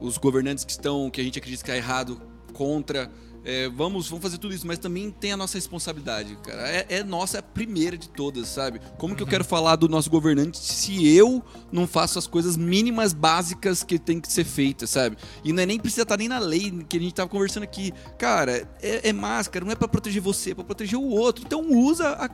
os 0.00 0.16
governantes 0.16 0.64
que 0.64 0.70
estão, 0.70 1.10
que 1.10 1.20
a 1.20 1.24
gente 1.24 1.38
acredita 1.38 1.62
que 1.62 1.70
é 1.70 1.76
errado, 1.76 2.18
contra. 2.54 3.10
é, 3.44 3.68
vamos, 3.68 4.08
vamos 4.08 4.22
fazer 4.22 4.38
tudo 4.38 4.54
isso, 4.54 4.66
mas 4.66 4.78
também 4.78 5.10
tem 5.10 5.30
a 5.30 5.36
nossa 5.36 5.58
responsabilidade, 5.58 6.34
cara. 6.36 6.70
É, 6.70 6.86
é 6.88 7.04
nossa, 7.04 7.36
é 7.36 7.40
a 7.40 7.42
primeira 7.42 7.98
de 7.98 8.08
todas, 8.08 8.48
sabe? 8.48 8.80
Como 8.96 9.14
que 9.14 9.22
eu 9.22 9.26
quero 9.26 9.44
falar 9.44 9.76
do 9.76 9.90
nosso 9.90 10.08
governante 10.08 10.56
se 10.56 11.06
eu 11.14 11.44
não 11.70 11.86
faço 11.86 12.18
as 12.18 12.26
coisas 12.26 12.56
mínimas, 12.56 13.12
básicas 13.12 13.82
que 13.82 13.98
tem 13.98 14.18
que 14.18 14.32
ser 14.32 14.44
feitas, 14.44 14.88
sabe? 14.88 15.18
E 15.44 15.52
não 15.52 15.62
é 15.62 15.66
nem 15.66 15.78
precisa 15.78 16.04
estar 16.04 16.16
nem 16.16 16.28
na 16.28 16.38
lei 16.38 16.70
que 16.88 16.96
a 16.96 17.00
gente 17.00 17.12
tava 17.12 17.28
conversando 17.28 17.64
aqui. 17.64 17.92
Cara, 18.18 18.66
é, 18.80 19.10
é 19.10 19.12
máscara, 19.12 19.66
não 19.66 19.72
é 19.72 19.76
pra 19.76 19.86
proteger 19.86 20.22
você, 20.22 20.52
é 20.52 20.54
pra 20.54 20.64
proteger 20.64 20.98
o 20.98 21.06
outro. 21.10 21.44
Então 21.44 21.70
usa 21.70 22.08
a 22.08 22.30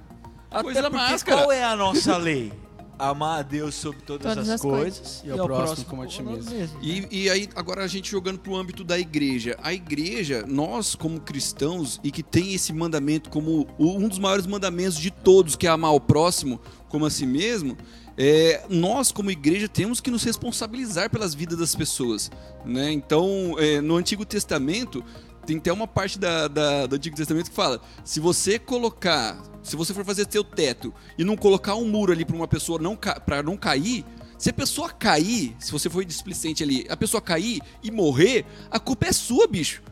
Até 0.53 0.63
coisa 0.63 0.91
máscara. 0.91 1.39
qual 1.39 1.53
é 1.53 1.65
a 1.65 1.75
nossa 1.75 2.17
lei? 2.17 2.53
Amar 2.99 3.41
a 3.41 3.43
Deus 3.43 3.75
sobre 3.75 4.01
todas, 4.03 4.23
Todas 4.23 4.49
as, 4.49 4.55
as 4.55 4.61
coisas, 4.61 5.23
E 5.25 5.31
ao 5.31 5.45
próximo 5.45 5.87
como 5.87 6.03
a 6.03 6.07
ti 6.07 6.23
mesmo. 6.23 6.79
E, 6.81 7.09
e 7.11 7.31
aí, 7.31 7.49
agora 7.57 7.83
a 7.83 7.89
gente 7.89 8.09
jogando 8.09 8.39
pro 8.39 8.55
âmbito 8.55 8.85
da 8.85 8.97
igreja. 8.97 9.59
A 9.61 9.73
igreja, 9.73 10.45
nós 10.47 10.95
como 10.95 11.21
cristãos, 11.21 11.99
e 12.05 12.13
que 12.13 12.23
tem 12.23 12.55
esse 12.55 12.73
mandamento 12.73 13.29
como 13.29 13.67
um 13.77 14.07
dos 14.07 14.21
maiores 14.21 14.47
mandamentos 14.47 14.97
de 14.99 15.11
todos, 15.11 15.57
que 15.57 15.67
é 15.67 15.71
amar 15.71 15.93
o 15.93 16.01
próximo 16.01 16.61
como 16.89 17.05
a 17.05 17.11
si 17.11 17.27
mesmo, 17.27 17.77
é, 18.17 18.63
nós 18.69 19.11
como 19.11 19.31
igreja 19.31 19.69
temos 19.69 20.01
que 20.01 20.11
nos 20.11 20.23
responsabilizar 20.23 21.11
pelas 21.11 21.35
vidas 21.35 21.59
das 21.59 21.75
pessoas. 21.75 22.31
Né? 22.65 22.93
Então, 22.93 23.57
é, 23.59 23.81
no 23.81 23.97
Antigo 23.97 24.25
Testamento, 24.25 25.03
tem 25.47 25.59
até 25.59 25.73
uma 25.73 25.87
parte 25.87 26.19
da, 26.19 26.49
da- 26.49 26.87
do 26.87 26.97
Antigo 26.97 27.17
Testamento 27.17 27.51
que 27.51 27.57
fala: 27.57 27.81
se 28.05 28.21
você 28.21 28.59
colocar, 28.59 29.41
se 29.63 29.77
você 29.77 29.93
for 29.95 30.05
fazer 30.05 30.27
seu 30.31 30.45
teto 30.45 30.93
e 31.19 31.25
não 31.25 31.37
colocar 31.37 31.75
um 31.75 31.87
muro 31.89 32.13
ali 32.13 32.25
para 32.25 32.37
uma 32.37 32.49
pessoa 32.49 32.79
não 32.79 32.97
para 32.97 33.43
não 33.43 33.57
cair, 33.57 34.05
se 34.39 34.51
a 34.51 34.53
pessoa 34.53 34.89
cair, 34.91 35.55
se 35.59 35.71
você 35.71 35.89
for 35.89 36.05
displicente 36.05 36.63
ali, 36.63 36.87
a 36.89 36.97
pessoa 36.97 37.21
cair 37.21 37.61
e 37.83 37.91
morrer, 37.91 38.45
a 38.71 38.79
culpa 38.81 39.07
é 39.07 39.13
sua, 39.13 39.47
bicho. 39.47 39.83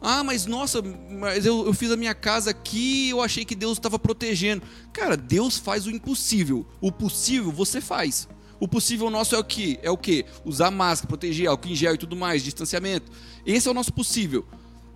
Ah, 0.00 0.22
mas 0.22 0.46
nossa, 0.46 0.80
mas 0.80 1.44
eu, 1.44 1.66
eu 1.66 1.74
fiz 1.74 1.90
a 1.90 1.96
minha 1.96 2.14
casa 2.14 2.50
aqui, 2.50 3.08
eu 3.10 3.20
achei 3.20 3.44
que 3.44 3.54
Deus 3.56 3.78
estava 3.78 3.98
protegendo. 3.98 4.62
Cara, 4.92 5.16
Deus 5.16 5.58
faz 5.58 5.86
o 5.86 5.90
impossível. 5.90 6.64
O 6.80 6.92
possível 6.92 7.50
você 7.50 7.80
faz. 7.80 8.28
O 8.60 8.68
possível 8.68 9.10
nosso 9.10 9.34
é 9.34 9.38
o 9.38 9.44
que? 9.44 9.78
É 9.82 9.90
o 9.90 9.96
que? 9.96 10.24
Usar 10.44 10.70
máscara, 10.70 11.08
proteger, 11.08 11.48
álcool 11.48 11.68
em 11.68 11.74
gel 11.74 11.94
e 11.94 11.98
tudo 11.98 12.14
mais, 12.16 12.42
distanciamento. 12.44 13.10
Esse 13.44 13.66
é 13.66 13.70
o 13.70 13.74
nosso 13.74 13.92
possível. 13.92 14.46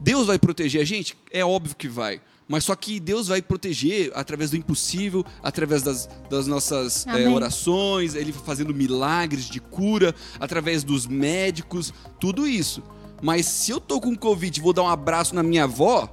Deus 0.03 0.27
vai 0.27 0.39
proteger 0.39 0.83
a 0.83 0.85
gente? 0.85 1.17
É 1.31 1.45
óbvio 1.45 1.77
que 1.77 1.89
vai. 1.89 2.21
Mas 2.49 2.65
só 2.65 2.75
que 2.75 2.99
Deus 2.99 3.29
vai 3.29 3.41
proteger 3.41 4.11
através 4.15 4.51
do 4.51 4.57
impossível, 4.57 5.25
através 5.43 5.83
das, 5.83 6.09
das 6.29 6.47
nossas 6.47 7.07
Amém. 7.07 7.29
orações, 7.29 8.15
Ele 8.17 8.33
fazendo 8.33 8.75
milagres 8.75 9.45
de 9.45 9.61
cura, 9.61 10.15
através 10.41 10.83
dos 10.83 11.07
médicos, 11.07 11.95
tudo 12.19 12.47
isso. 12.47 12.83
Mas 13.23 13.47
se 13.47 13.71
eu 13.71 13.81
tô 13.81 14.01
com 14.01 14.17
Covid 14.17 14.59
e 14.59 14.63
vou 14.63 14.73
dar 14.73 14.83
um 14.83 14.89
abraço 14.89 15.35
na 15.37 15.43
minha 15.43 15.65
avó, 15.65 16.13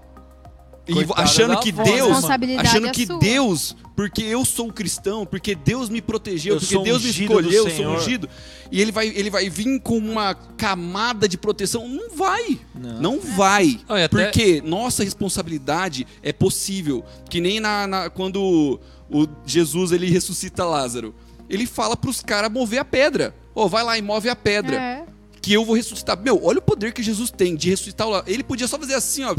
Coitada 0.94 1.22
achando 1.22 1.60
que 1.60 1.70
avó, 1.72 1.84
né, 1.84 1.92
Deus, 1.92 2.18
achando 2.60 2.88
é 2.88 2.92
que 2.92 3.06
sua. 3.06 3.20
Deus, 3.20 3.76
porque 3.96 4.24
eu 4.24 4.44
sou 4.46 4.68
um 4.68 4.72
cristão, 4.72 5.26
porque 5.26 5.56
Deus 5.56 5.90
me 5.90 6.02
protegeu, 6.02 6.56
Eu 6.56 6.60
porque 6.60 6.78
Deus 6.80 7.04
me 7.04 7.10
escolheu, 7.10 7.68
eu 7.68 7.76
sou 7.76 7.86
ungido, 7.96 8.30
e 8.72 8.82
ele 8.82 8.92
vai, 8.92 9.08
ele 9.08 9.30
vai 9.30 9.50
vir 9.50 9.80
com 9.82 9.98
uma 9.98 10.34
camada 10.34 11.28
de 11.28 11.38
proteção. 11.38 11.88
Não 11.88 12.10
vai. 12.16 12.60
Não. 12.74 13.02
Não 13.02 13.20
vai. 13.20 13.80
Até- 14.06 14.08
Porque 14.08 14.62
nossa 14.66 15.04
responsabilidade 15.04 16.06
é 16.24 16.32
possível. 16.34 17.04
Que 17.30 17.40
nem 17.42 17.60
na, 17.60 17.88
na- 17.88 18.10
quando 18.10 18.80
o 19.12 19.28
Jesus 19.46 19.92
ele 19.92 20.10
ressuscita 20.10 20.64
Lázaro. 20.66 21.14
Ele 21.50 21.66
fala 21.66 21.98
pros 21.98 22.22
caras 22.22 22.52
mover 22.52 22.80
a 22.80 22.86
pedra. 22.86 23.34
Ô, 23.56 23.68
vai 23.68 23.84
lá 23.84 23.98
e 23.98 24.02
move 24.02 24.30
a 24.30 24.36
pedra. 24.36 24.76
É. 24.76 25.06
Que 25.42 25.54
eu 25.54 25.66
vou 25.66 25.76
ressuscitar. 25.76 26.22
Meu, 26.22 26.40
olha 26.44 26.60
o 26.60 26.62
poder 26.62 26.94
que 26.94 27.02
Jesus 27.02 27.32
tem 27.32 27.56
de 27.56 27.70
ressuscitar 27.70 28.06
o 28.06 28.12
Lázaro. 28.12 28.32
Ele 28.32 28.44
podia 28.44 28.68
só 28.68 28.78
fazer 28.78 28.94
assim, 28.94 29.24
ó. 29.24 29.34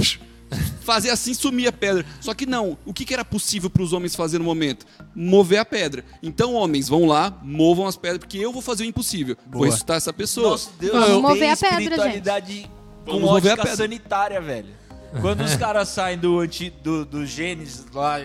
Fazer 0.80 1.10
assim, 1.10 1.34
sumir 1.34 1.68
a 1.68 1.72
pedra. 1.72 2.04
Só 2.20 2.34
que 2.34 2.46
não. 2.46 2.76
O 2.84 2.92
que, 2.92 3.04
que 3.04 3.14
era 3.14 3.24
possível 3.24 3.68
para 3.70 3.82
os 3.82 3.92
homens 3.92 4.14
fazer 4.14 4.38
no 4.38 4.44
momento? 4.44 4.86
Mover 5.14 5.58
a 5.58 5.64
pedra. 5.64 6.04
Então, 6.22 6.54
homens, 6.54 6.88
vão 6.88 7.06
lá, 7.06 7.38
movam 7.42 7.86
as 7.86 7.96
pedras, 7.96 8.18
porque 8.18 8.38
eu 8.38 8.52
vou 8.52 8.62
fazer 8.62 8.84
o 8.84 8.86
impossível. 8.86 9.36
Vou 9.44 9.52
Boa. 9.52 9.66
ressuscitar 9.66 9.96
essa 9.96 10.12
pessoa. 10.12 10.50
Nosso 10.50 10.70
Deus 10.78 10.92
Vamos 10.92 11.08
tem 11.08 11.22
mover 11.22 11.50
a 11.50 11.56
pedra, 11.56 11.82
espiritualidade 11.82 12.70
com 13.04 13.12
Vamos 13.12 13.30
mover 13.30 13.52
a 13.52 13.56
pedra. 13.56 13.76
sanitária, 13.76 14.40
velho. 14.40 14.80
Quando 15.20 15.42
os 15.42 15.56
caras 15.56 15.88
saem 15.88 16.16
do, 16.18 16.38
anti, 16.38 16.70
do, 16.70 17.04
do 17.04 17.26
Gênesis 17.26 17.84
lá, 17.92 18.18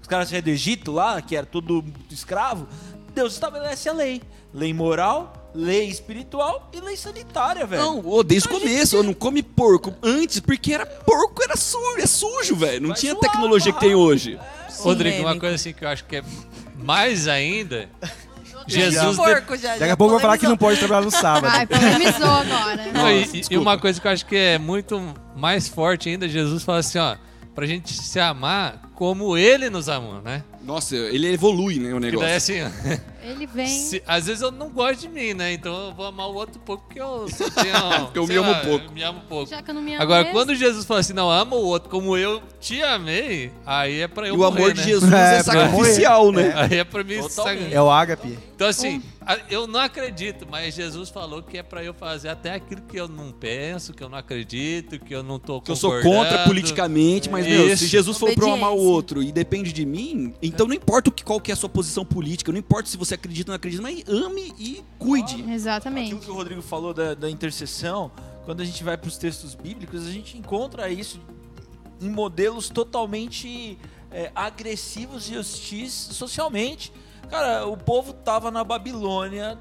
os 0.00 0.06
caras 0.08 0.28
saem 0.28 0.42
do 0.42 0.48
Egito 0.48 0.90
lá, 0.90 1.20
que 1.20 1.36
era 1.36 1.44
tudo 1.44 1.84
escravo, 2.10 2.66
Deus 3.14 3.34
estabelece 3.34 3.88
a 3.88 3.92
lei. 3.92 4.22
Lei 4.54 4.72
moral, 4.72 5.41
lei 5.54 5.88
espiritual 5.88 6.70
e 6.72 6.80
lei 6.80 6.96
sanitária, 6.96 7.66
velho. 7.66 7.82
Não, 7.82 8.06
ô, 8.06 8.22
desde 8.22 8.48
o 8.48 8.50
começo, 8.50 8.96
eu 8.96 9.02
não 9.02 9.12
come 9.14 9.42
porco 9.42 9.94
antes, 10.02 10.40
porque 10.40 10.72
era 10.72 10.86
porco, 10.86 11.42
era 11.42 11.56
sujo, 11.56 11.98
é 12.00 12.06
sujo, 12.06 12.56
velho. 12.56 12.80
Não 12.80 12.88
Vai 12.90 12.96
tinha 12.98 13.12
suar, 13.12 13.20
tecnologia 13.30 13.72
que 13.72 13.80
tem 13.80 13.94
hoje. 13.94 14.38
Rodrigo, 14.78 15.22
uma 15.22 15.38
coisa 15.38 15.54
assim 15.56 15.72
que 15.72 15.84
eu 15.84 15.88
acho 15.88 16.04
que 16.04 16.16
é 16.16 16.22
mais 16.78 17.28
ainda. 17.28 17.88
Jesus. 18.66 19.10
de- 19.10 19.16
Porco 19.16 19.56
já, 19.56 19.76
Daqui 19.76 19.90
a 19.90 19.96
pouco 19.96 20.12
vai 20.14 20.22
falar 20.22 20.38
que 20.38 20.46
não 20.46 20.56
pode 20.56 20.78
trabalhar 20.78 21.02
no 21.04 21.10
sábado. 21.10 21.52
Ai, 21.52 21.66
polemizou 21.66 22.28
agora. 22.28 22.92
Não, 22.92 23.10
e- 23.10 23.42
e, 23.50 23.58
uma 23.58 23.76
coisa 23.76 24.00
que 24.00 24.06
eu 24.06 24.10
acho 24.12 24.24
que 24.24 24.36
é 24.36 24.56
muito 24.58 25.00
mais 25.36 25.66
forte 25.68 26.08
ainda, 26.08 26.28
Jesus 26.28 26.62
fala 26.62 26.78
assim, 26.78 26.98
ó, 26.98 27.16
pra 27.56 27.66
gente 27.66 27.92
se 27.92 28.20
amar 28.20 28.80
como 28.94 29.36
ele 29.36 29.68
nos 29.68 29.88
amou, 29.88 30.22
né? 30.22 30.44
Nossa, 30.64 30.94
ele 30.96 31.32
evolui, 31.32 31.78
né, 31.78 31.92
o 31.92 31.98
negócio. 31.98 32.26
daí 32.26 32.36
assim, 32.36 32.54
Ele 33.24 33.46
vem. 33.46 33.66
se- 33.68 34.02
às 34.06 34.26
vezes 34.26 34.42
eu 34.42 34.50
não 34.50 34.68
gosto 34.68 35.02
de 35.02 35.08
mim, 35.08 35.32
né? 35.32 35.52
Então 35.52 35.88
eu 35.88 35.94
vou 35.94 36.06
amar 36.06 36.28
o 36.28 36.34
outro 36.34 36.58
pouco 36.60 36.82
porque 36.84 37.00
eu 37.00 37.28
só 37.28 37.48
tenho, 37.50 37.72
Porque 38.06 38.18
eu 38.18 38.26
me 38.26 38.36
amo 38.36 38.50
lá, 38.50 38.60
pouco. 38.60 38.84
eu 38.86 38.90
me 38.92 39.02
amo 39.04 39.20
pouco. 39.28 39.48
Já 39.50 39.62
que 39.62 39.70
eu 39.70 39.74
não 39.74 39.82
me 39.82 39.92
amo 39.94 40.02
Agora, 40.02 40.24
mesmo. 40.24 40.34
quando 40.36 40.54
Jesus 40.56 40.84
fala 40.84 41.00
assim, 41.00 41.12
não, 41.12 41.30
ama 41.30 41.54
o 41.54 41.64
outro 41.64 41.88
como 41.88 42.16
eu 42.16 42.42
te 42.60 42.82
amei, 42.82 43.52
aí 43.64 44.00
é 44.00 44.08
pra 44.08 44.26
eu 44.26 44.34
E 44.34 44.36
o 44.36 44.40
morrer, 44.40 44.56
amor 44.62 44.72
de 44.72 44.80
né? 44.80 44.86
Jesus 44.86 45.12
é, 45.12 45.36
É, 45.36 45.42
sacrificial, 45.44 46.32
né? 46.32 46.52
Aí 46.56 46.78
é 46.78 46.84
pra 46.84 47.04
mim... 47.04 47.22
Saca- 47.28 47.52
É 47.70 47.80
o 47.80 47.88
ágape. 47.90 48.36
Então, 48.56 48.68
assim, 48.68 49.02
eu 49.50 49.66
não 49.68 49.80
acredito, 49.80 50.46
mas 50.50 50.74
Jesus 50.74 51.08
falou 51.08 51.42
que 51.42 51.58
é 51.58 51.62
pra 51.64 51.82
eu 51.82 51.92
fazer 51.94 52.28
até 52.28 52.54
aquilo 52.54 52.82
que 52.82 52.96
eu 52.96 53.08
não 53.08 53.30
penso, 53.32 53.92
que 53.92 54.02
eu 54.02 54.08
não 54.08 54.16
acredito, 54.18 54.98
que 55.00 55.12
eu 55.14 55.22
não 55.22 55.38
tô 55.38 55.60
Que 55.60 55.70
eu 55.72 55.76
sou 55.76 56.00
contra 56.00 56.44
politicamente, 56.44 57.28
mas, 57.30 57.44
meu, 57.46 57.76
se. 57.76 57.86
Jesus 57.86 58.18
falou 58.18 58.34
pra 58.34 58.46
eu 58.46 58.52
amar 58.54 58.72
o 58.72 58.78
outro 58.78 59.20
e 59.22 59.30
depende 59.32 59.72
de 59.72 59.84
mim, 59.84 60.32
então 60.52 60.66
não 60.66 60.74
importa 60.74 61.10
o 61.10 61.12
que, 61.12 61.24
qual 61.24 61.40
que 61.40 61.50
é 61.50 61.54
a 61.54 61.56
sua 61.56 61.68
posição 61.68 62.04
política, 62.04 62.52
não 62.52 62.58
importa 62.58 62.88
se 62.88 62.96
você 62.96 63.14
acredita 63.14 63.50
ou 63.50 63.52
não 63.52 63.56
acredita, 63.56 63.82
mas 63.82 64.02
ame 64.08 64.52
e 64.58 64.82
cuide. 64.98 65.42
Exatamente. 65.50 66.06
Aquilo 66.06 66.20
que 66.20 66.30
o 66.30 66.34
Rodrigo 66.34 66.62
falou 66.62 66.92
da, 66.92 67.14
da 67.14 67.30
intercessão, 67.30 68.10
quando 68.44 68.60
a 68.60 68.64
gente 68.64 68.82
vai 68.84 68.96
para 68.96 69.08
os 69.08 69.16
textos 69.16 69.54
bíblicos, 69.54 70.06
a 70.06 70.10
gente 70.10 70.36
encontra 70.36 70.88
isso 70.90 71.20
em 72.00 72.10
modelos 72.10 72.68
totalmente 72.68 73.78
é, 74.10 74.30
agressivos 74.34 75.30
e 75.30 75.36
hostis 75.36 75.92
socialmente. 75.92 76.92
Cara, 77.30 77.66
o 77.66 77.76
povo 77.76 78.12
tava 78.12 78.50
na 78.50 78.62
Babilônia, 78.64 79.56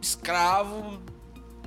escravo, 0.00 1.00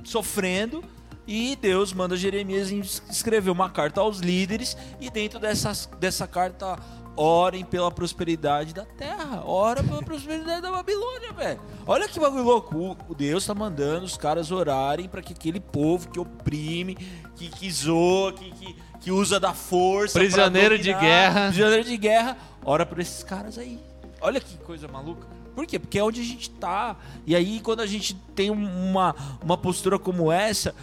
sofrendo, 0.02 0.82
e 1.26 1.56
Deus 1.56 1.92
manda 1.92 2.16
Jeremias 2.16 2.70
es- 2.70 3.02
escrever 3.10 3.50
uma 3.50 3.70
carta 3.70 4.00
aos 4.00 4.18
líderes, 4.18 4.76
e 5.00 5.08
dentro 5.10 5.38
dessas, 5.38 5.88
dessa 6.00 6.26
carta, 6.26 6.78
orem 7.16 7.64
pela 7.64 7.90
prosperidade 7.90 8.74
da 8.74 8.84
terra, 8.84 9.42
ora 9.44 9.82
pela 9.82 10.02
prosperidade 10.02 10.60
da 10.62 10.70
Babilônia, 10.70 11.32
velho. 11.32 11.60
Olha 11.86 12.08
que 12.08 12.18
bagulho 12.18 12.42
louco. 12.44 12.96
O- 13.08 13.14
Deus 13.14 13.46
tá 13.46 13.54
mandando 13.54 14.04
os 14.04 14.16
caras 14.16 14.50
orarem 14.50 15.08
para 15.08 15.22
que 15.22 15.32
aquele 15.32 15.60
povo 15.60 16.08
que 16.08 16.18
oprime, 16.18 16.96
que, 17.36 17.48
que 17.48 17.70
zoa, 17.70 18.32
que, 18.32 18.50
que, 18.52 18.76
que 19.00 19.10
usa 19.12 19.38
da 19.38 19.52
força. 19.54 20.18
Prisioneiro 20.18 20.76
de 20.78 20.84
dominar, 20.92 21.00
guerra. 21.00 21.46
Prisioneiro 21.48 21.84
de 21.84 21.96
guerra, 21.96 22.36
ora 22.64 22.84
por 22.84 22.98
esses 23.00 23.22
caras 23.22 23.58
aí. 23.58 23.78
Olha 24.20 24.40
que 24.40 24.56
coisa 24.58 24.88
maluca. 24.88 25.26
Por 25.54 25.66
quê? 25.66 25.78
Porque 25.78 25.98
é 25.98 26.02
onde 26.02 26.20
a 26.20 26.24
gente 26.24 26.50
tá. 26.50 26.96
E 27.24 27.36
aí, 27.36 27.60
quando 27.60 27.78
a 27.80 27.86
gente 27.86 28.14
tem 28.34 28.50
um- 28.50 28.90
uma, 28.90 29.14
uma 29.40 29.56
postura 29.56 30.00
como 30.00 30.32
essa, 30.32 30.74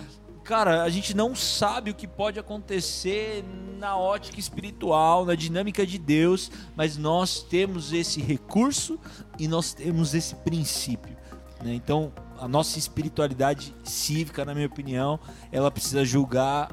cara, 0.51 0.83
a 0.83 0.89
gente 0.89 1.15
não 1.15 1.33
sabe 1.33 1.91
o 1.91 1.93
que 1.95 2.05
pode 2.05 2.37
acontecer 2.37 3.41
na 3.79 3.95
ótica 3.95 4.37
espiritual, 4.37 5.25
na 5.25 5.33
dinâmica 5.33 5.87
de 5.87 5.97
Deus, 5.97 6.51
mas 6.75 6.97
nós 6.97 7.41
temos 7.41 7.93
esse 7.93 8.21
recurso 8.21 8.99
e 9.39 9.47
nós 9.47 9.73
temos 9.73 10.13
esse 10.13 10.35
princípio. 10.35 11.15
né? 11.63 11.73
Então, 11.73 12.11
a 12.37 12.49
nossa 12.49 12.77
espiritualidade 12.77 13.73
cívica, 13.85 14.43
na 14.43 14.53
minha 14.53 14.67
opinião, 14.67 15.17
ela 15.53 15.71
precisa 15.71 16.03
julgar 16.03 16.69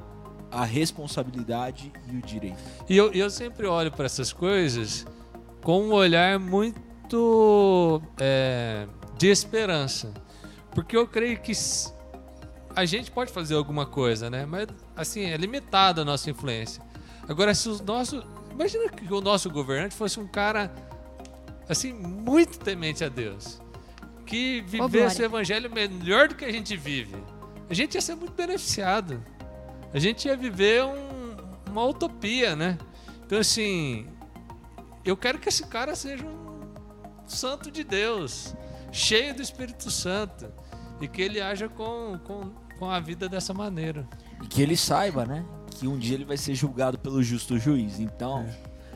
a 0.51 0.65
responsabilidade 0.65 1.93
e 2.13 2.17
o 2.17 2.21
direito. 2.21 2.59
E 2.89 2.97
eu, 2.97 3.13
eu 3.13 3.31
sempre 3.31 3.69
olho 3.69 3.93
para 3.93 4.07
essas 4.07 4.33
coisas 4.33 5.07
com 5.63 5.83
um 5.83 5.93
olhar 5.93 6.37
muito 6.41 8.03
é, 8.19 8.89
de 9.17 9.29
esperança. 9.29 10.13
Porque 10.73 10.97
eu 10.97 11.07
creio 11.07 11.39
que 11.39 11.53
a 12.79 12.85
gente 12.85 13.11
pode 13.11 13.33
fazer 13.33 13.55
alguma 13.55 13.85
coisa, 13.87 14.31
né? 14.31 14.47
Mas, 14.47 14.67
assim, 14.97 15.25
é 15.25 15.37
limitada 15.37 16.03
a 16.03 16.05
nossa 16.05 16.31
influência. 16.31 16.83
Agora, 17.29 17.55
se 17.55 17.69
os 17.69 17.81
nossos. 17.81 18.25
Imagina 18.53 18.89
que 18.89 19.13
o 19.13 19.21
nosso 19.21 19.51
governante 19.51 19.95
fosse 19.95 20.19
um 20.19 20.27
cara, 20.27 20.73
assim, 21.69 21.93
muito 21.93 22.59
temente 22.59 23.05
a 23.05 23.09
Deus. 23.09 23.61
Que 24.27 24.61
vivesse 24.63 25.23
o 25.23 25.25
evangelho 25.25 25.71
melhor 25.73 26.29
do 26.29 26.35
que 26.35 26.45
a 26.45 26.53
gente 26.53 26.77
vive. 26.77 27.17
A 27.69 27.75
gente 27.75 27.95
ia 27.95 28.01
ser 28.01 28.15
muito 28.15 28.33
beneficiado. 28.33 29.23
A 29.93 29.99
gente 29.99 30.29
ia 30.29 30.37
viver 30.37 30.85
um- 30.85 31.37
uma 31.71 31.85
utopia, 31.85 32.55
né? 32.55 32.79
Então, 33.25 33.39
assim, 33.39 34.07
eu 35.05 35.17
quero 35.17 35.39
que 35.39 35.49
esse 35.49 35.67
cara 35.67 35.95
seja 35.97 36.25
um 36.25 37.27
santo 37.27 37.71
de 37.71 37.83
Deus, 37.85 38.55
cheio 38.93 39.35
do 39.35 39.43
Espírito 39.43 39.91
Santo, 39.91 40.51
e 41.01 41.07
que 41.09 41.23
ele 41.23 41.41
haja 41.41 41.69
com, 41.69 42.19
com, 42.25 42.51
com 42.79 42.91
a 42.91 43.01
vida 43.01 43.29
dessa 43.29 43.53
maneira. 43.55 44.07
E 44.43 44.47
que 44.47 44.63
ele 44.63 44.77
saiba, 44.77 45.25
né? 45.27 45.45
Que 45.79 45.87
um 45.87 45.99
dia 45.99 46.15
ele 46.15 46.25
vai 46.25 46.37
ser 46.37 46.55
julgado 46.55 46.99
pelo 46.99 47.23
justo 47.23 47.59
juiz. 47.59 47.99
Então, 48.01 48.45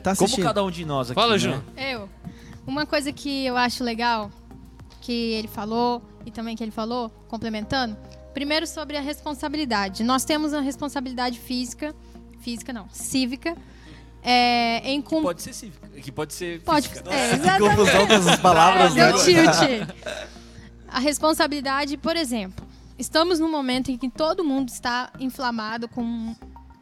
Tá 0.01 0.15
como 0.15 0.25
assistindo? 0.25 0.43
cada 0.45 0.63
um 0.63 0.71
de 0.71 0.85
nós 0.85 1.09
aqui. 1.11 1.19
Fala, 1.19 1.33
né? 1.33 1.39
João. 1.39 1.63
Eu. 1.77 2.09
Uma 2.65 2.85
coisa 2.85 3.11
que 3.11 3.45
eu 3.45 3.55
acho 3.57 3.83
legal, 3.83 4.29
que 5.01 5.11
ele 5.33 5.47
falou 5.47 6.01
e 6.25 6.31
também 6.31 6.55
que 6.55 6.63
ele 6.63 6.71
falou, 6.71 7.09
complementando. 7.27 7.95
Primeiro 8.33 8.65
sobre 8.65 8.97
a 8.97 9.01
responsabilidade. 9.01 10.03
Nós 10.03 10.23
temos 10.25 10.53
a 10.53 10.59
responsabilidade 10.61 11.37
física, 11.39 11.93
física 12.39 12.73
não, 12.73 12.87
cívica, 12.89 13.55
é, 14.23 14.79
em 14.89 15.01
Que 15.01 15.09
cum... 15.09 15.21
pode 15.21 15.41
ser 15.41 15.53
cívica. 15.53 15.87
Que 15.89 16.11
pode 16.11 16.33
ser 16.33 16.61
Pode, 16.61 16.87
física. 16.89 17.09
é, 17.13 17.29
Que 17.29 17.35
exatamente. 17.35 17.75
confusão 17.75 18.07
dessas 18.07 18.39
palavras, 18.39 18.95
É, 18.95 18.99
né? 18.99 19.11
deu 19.11 19.23
tilt. 19.23 19.87
A 20.87 20.99
responsabilidade, 20.99 21.97
por 21.97 22.15
exemplo, 22.15 22.62
estamos 22.97 23.39
num 23.39 23.51
momento 23.51 23.91
em 23.91 23.97
que 23.97 24.09
todo 24.09 24.43
mundo 24.43 24.69
está 24.69 25.11
inflamado 25.19 25.87
com 25.87 26.35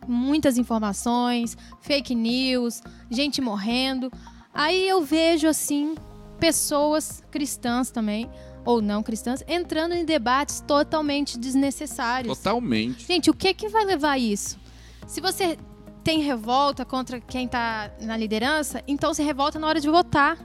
muitas 0.07 0.57
informações, 0.57 1.57
fake 1.79 2.15
news, 2.15 2.81
gente 3.09 3.41
morrendo. 3.41 4.11
Aí 4.53 4.87
eu 4.87 5.03
vejo 5.03 5.47
assim 5.47 5.95
pessoas 6.39 7.23
cristãs 7.31 7.91
também 7.91 8.29
ou 8.65 8.81
não 8.81 9.01
cristãs 9.01 9.43
entrando 9.47 9.93
em 9.93 10.05
debates 10.05 10.61
totalmente 10.61 11.37
desnecessários. 11.37 12.37
Totalmente. 12.37 13.05
Gente, 13.05 13.29
o 13.29 13.33
que 13.33 13.53
que 13.53 13.69
vai 13.69 13.85
levar 13.85 14.11
a 14.11 14.17
isso? 14.17 14.59
Se 15.07 15.21
você 15.21 15.57
tem 16.03 16.21
revolta 16.21 16.83
contra 16.83 17.19
quem 17.19 17.45
está 17.45 17.91
na 18.01 18.17
liderança, 18.17 18.83
então 18.87 19.13
se 19.13 19.23
revolta 19.23 19.59
na 19.59 19.67
hora 19.67 19.79
de 19.79 19.89
votar, 19.89 20.37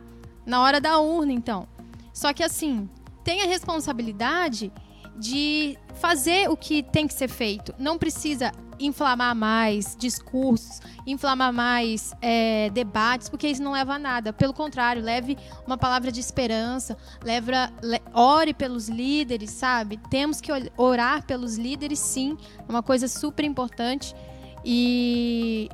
na 0.45 0.61
hora 0.61 0.81
da 0.81 0.99
urna, 0.99 1.33
então. 1.33 1.67
Só 2.13 2.33
que 2.33 2.43
assim, 2.43 2.89
tem 3.25 3.43
a 3.43 3.47
responsabilidade 3.47 4.73
de 5.19 5.79
fazer 6.01 6.49
o 6.51 6.57
que 6.57 6.83
tem 6.83 7.07
que 7.07 7.15
ser 7.15 7.29
feito. 7.29 7.75
Não 7.79 7.97
precisa 7.99 8.53
inflamar 8.79 9.35
mais 9.35 9.97
discursos, 9.99 10.81
inflamar 11.07 11.51
mais 11.51 12.13
é, 12.21 12.69
debates, 12.71 13.29
porque 13.29 13.49
isso 13.49 13.63
não 13.63 13.73
leva 13.73 13.95
a 13.95 13.99
nada. 13.99 14.33
Pelo 14.35 14.53
contrário, 14.53 15.03
leve 15.03 15.39
uma 15.67 15.79
palavra 15.79 16.13
de 16.13 16.21
esperança, 16.21 16.97
leva, 17.25 17.73
le- 17.83 18.03
ore 18.13 18.53
pelos 18.53 18.89
líderes, 18.89 19.51
sabe? 19.51 19.99
Temos 20.11 20.43
que 20.43 20.53
orar 20.77 21.25
pelos 21.25 21.57
líderes, 21.57 21.99
sim, 21.99 22.37
é 22.59 22.71
uma 22.71 22.83
coisa 22.83 23.09
super 23.09 23.45
importante. 23.47 24.15
E, 24.63 25.71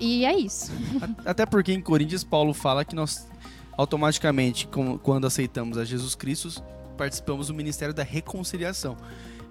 e 0.00 0.24
é 0.24 0.36
isso. 0.36 0.72
Até 1.24 1.46
porque 1.46 1.72
em 1.72 1.80
Coríntios 1.80 2.24
Paulo 2.24 2.52
fala 2.52 2.84
que 2.84 2.96
nós 2.96 3.28
automaticamente, 3.76 4.68
quando 5.02 5.26
aceitamos 5.26 5.76
a 5.78 5.84
Jesus 5.84 6.14
Cristo, 6.14 6.62
participamos 6.96 7.48
do 7.48 7.54
ministério 7.54 7.94
da 7.94 8.02
reconciliação. 8.02 8.96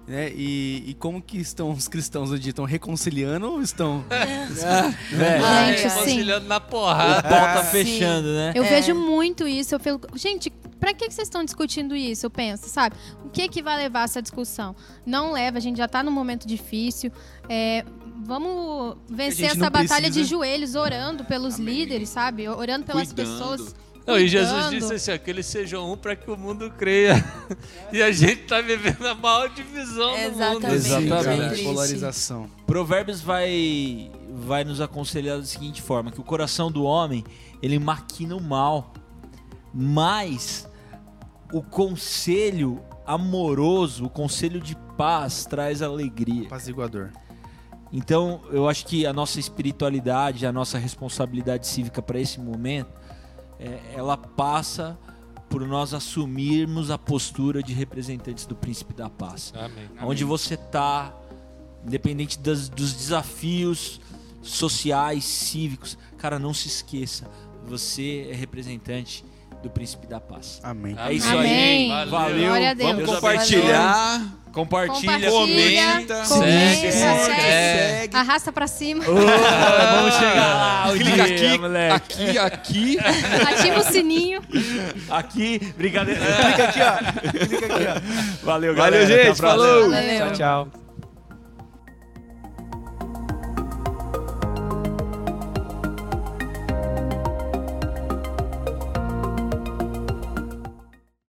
Né? 0.06 0.30
E, 0.36 0.84
e 0.86 0.94
como 0.94 1.20
que 1.20 1.36
estão 1.36 1.72
os 1.72 1.88
cristãos 1.88 2.30
hoje? 2.30 2.48
Estão 2.50 2.64
reconciliando 2.64 3.50
ou 3.50 3.60
estão. 3.60 4.04
Velho, 5.10 5.44
Ai, 5.44 5.76
Gente, 5.76 5.82
ai. 5.84 5.90
sim. 5.90 5.96
Reconciliando 5.98 6.46
na 6.46 6.56
o 6.58 6.60
porrada. 6.60 7.28
pau 7.28 7.40
tá 7.40 7.64
sim. 7.64 7.70
fechando, 7.72 8.28
né? 8.28 8.52
Eu 8.54 8.62
É. 8.62 8.68
vejo 8.68 8.94
muito 8.94 9.48
isso. 9.48 9.74
Eu 9.74 9.80
fico, 9.80 10.06
gente, 10.16 10.48
pra 10.78 10.94
que 10.94 11.08
que 11.08 11.12
vocês 11.14 11.26
estão 11.26 11.44
discutindo 11.44 11.96
isso? 11.96 12.24
Eu 12.26 12.30
penso, 12.30 12.68
sabe? 12.68 12.94
O 13.24 13.30
que 13.30 13.48
que 13.48 13.60
vai 13.60 13.76
levar 13.76 14.04
essa 14.04 14.22
discussão? 14.22 14.76
Não 15.04 15.32
leva, 15.32 15.58
a 15.58 15.60
gente 15.60 15.76
já 15.78 15.88
tá 15.88 16.04
num 16.04 16.12
momento 16.12 16.46
difícil. 16.46 17.10
É, 17.48 17.84
vamos 18.24 18.96
vencer 19.10 19.48
gente 19.48 19.58
essa 19.60 19.70
batalha 19.70 20.02
precisa- 20.04 20.22
de 20.22 20.24
joelhos, 20.24 20.76
orando 20.76 21.24
pelos 21.24 21.58
líderes, 21.58 22.10
sabe? 22.10 22.48
Orando 22.48 22.86
pelas 22.86 23.12
Cuidando. 23.12 23.26
pessoas. 23.38 23.74
Não, 24.06 24.18
e 24.18 24.28
Jesus 24.28 24.70
disse 24.70 24.94
assim: 24.94 25.12
ó, 25.12 25.18
que 25.18 25.28
eles 25.28 25.46
sejam 25.46 25.92
um 25.92 25.96
para 25.96 26.14
que 26.14 26.30
o 26.30 26.36
mundo 26.36 26.70
creia. 26.70 27.24
e 27.92 28.00
a 28.00 28.12
gente 28.12 28.42
tá 28.42 28.60
vivendo 28.60 29.04
a 29.04 29.14
maior 29.14 29.48
divisão 29.48 30.12
do 30.12 30.38
mundo. 30.38 30.72
Exatamente. 30.72 31.48
Triste. 31.48 31.64
Polarização. 31.64 32.50
Provérbios 32.66 33.20
vai, 33.20 34.10
vai 34.32 34.62
nos 34.62 34.80
aconselhar 34.80 35.38
da 35.38 35.44
seguinte 35.44 35.82
forma: 35.82 36.12
que 36.12 36.20
o 36.20 36.24
coração 36.24 36.70
do 36.70 36.84
homem 36.84 37.24
ele 37.60 37.78
maquina 37.80 38.36
o 38.36 38.40
mal, 38.40 38.94
mas 39.74 40.68
o 41.52 41.62
conselho 41.62 42.80
amoroso, 43.04 44.04
o 44.04 44.10
conselho 44.10 44.60
de 44.60 44.76
paz 44.96 45.46
traz 45.46 45.82
alegria. 45.82 46.46
Apaziguador. 46.46 47.10
Então, 47.92 48.40
eu 48.50 48.68
acho 48.68 48.84
que 48.86 49.06
a 49.06 49.12
nossa 49.12 49.38
espiritualidade, 49.38 50.44
a 50.44 50.52
nossa 50.52 50.76
responsabilidade 50.76 51.66
cívica 51.66 52.02
para 52.02 52.20
esse 52.20 52.40
momento, 52.40 52.90
é, 53.58 53.80
ela 53.94 54.16
passa 54.16 54.98
por 55.48 55.66
nós 55.66 55.94
assumirmos 55.94 56.90
a 56.90 56.98
postura 56.98 57.62
de 57.62 57.72
representantes 57.72 58.46
do 58.46 58.54
príncipe 58.56 58.92
da 58.92 59.08
paz. 59.08 59.52
Amém. 59.56 59.88
Onde 60.02 60.24
você 60.24 60.56
tá, 60.56 61.14
independente 61.86 62.38
das- 62.38 62.68
dos 62.68 62.92
desafios 62.92 64.00
sociais, 64.42 65.24
cívicos, 65.24 65.96
cara, 66.18 66.38
não 66.38 66.52
se 66.52 66.68
esqueça, 66.68 67.28
você 67.66 68.28
é 68.30 68.34
representante 68.34 69.24
do 69.62 69.70
príncipe 69.70 70.06
da 70.06 70.20
paz. 70.20 70.60
Amém. 70.62 70.96
É 70.98 71.12
isso 71.12 71.28
Amém. 71.28 71.92
aí. 71.92 72.08
Valeu. 72.08 72.10
Valeu. 72.10 72.46
Glória 72.48 72.70
a 72.70 72.74
Deus. 72.74 72.90
Vamos 72.92 73.06
compartilhar. 73.14 74.20
compartilhar. 74.20 74.46
Compartilha, 74.56 75.12
Compartilha, 75.12 75.30
comenta, 75.30 76.14
comenta, 76.14 76.24
segue, 76.24 76.92
segue, 76.92 77.40
segue. 77.42 78.16
arrasta 78.16 78.50
pra 78.50 78.66
cima, 78.66 79.04
Ô, 79.06 79.12
vamos 79.14 80.14
chegar 80.14 80.34
lá. 80.34 80.88
o 80.88 80.92
Clica 80.96 81.12
dia, 81.12 81.24
aqui, 81.24 81.58
moleque. 81.58 82.14
aqui, 82.38 82.38
aqui. 82.38 82.98
ativa 82.98 83.80
o 83.80 83.82
sininho. 83.82 84.40
Aqui, 85.10 85.58
brincadeira. 85.76 86.20
Clica 86.20 86.64
aqui, 86.70 86.80
ó. 86.80 87.30
Clica 87.46 87.66
aqui, 87.66 87.84
ó. 87.86 88.46
Valeu, 88.46 88.74
Valeu, 88.74 88.74
galera. 88.74 89.02
A 89.02 89.28
gente. 89.28 89.38
Falou. 89.38 89.90
Valeu. 89.90 90.26
Tchau, 90.28 90.32
tchau. 90.32 90.85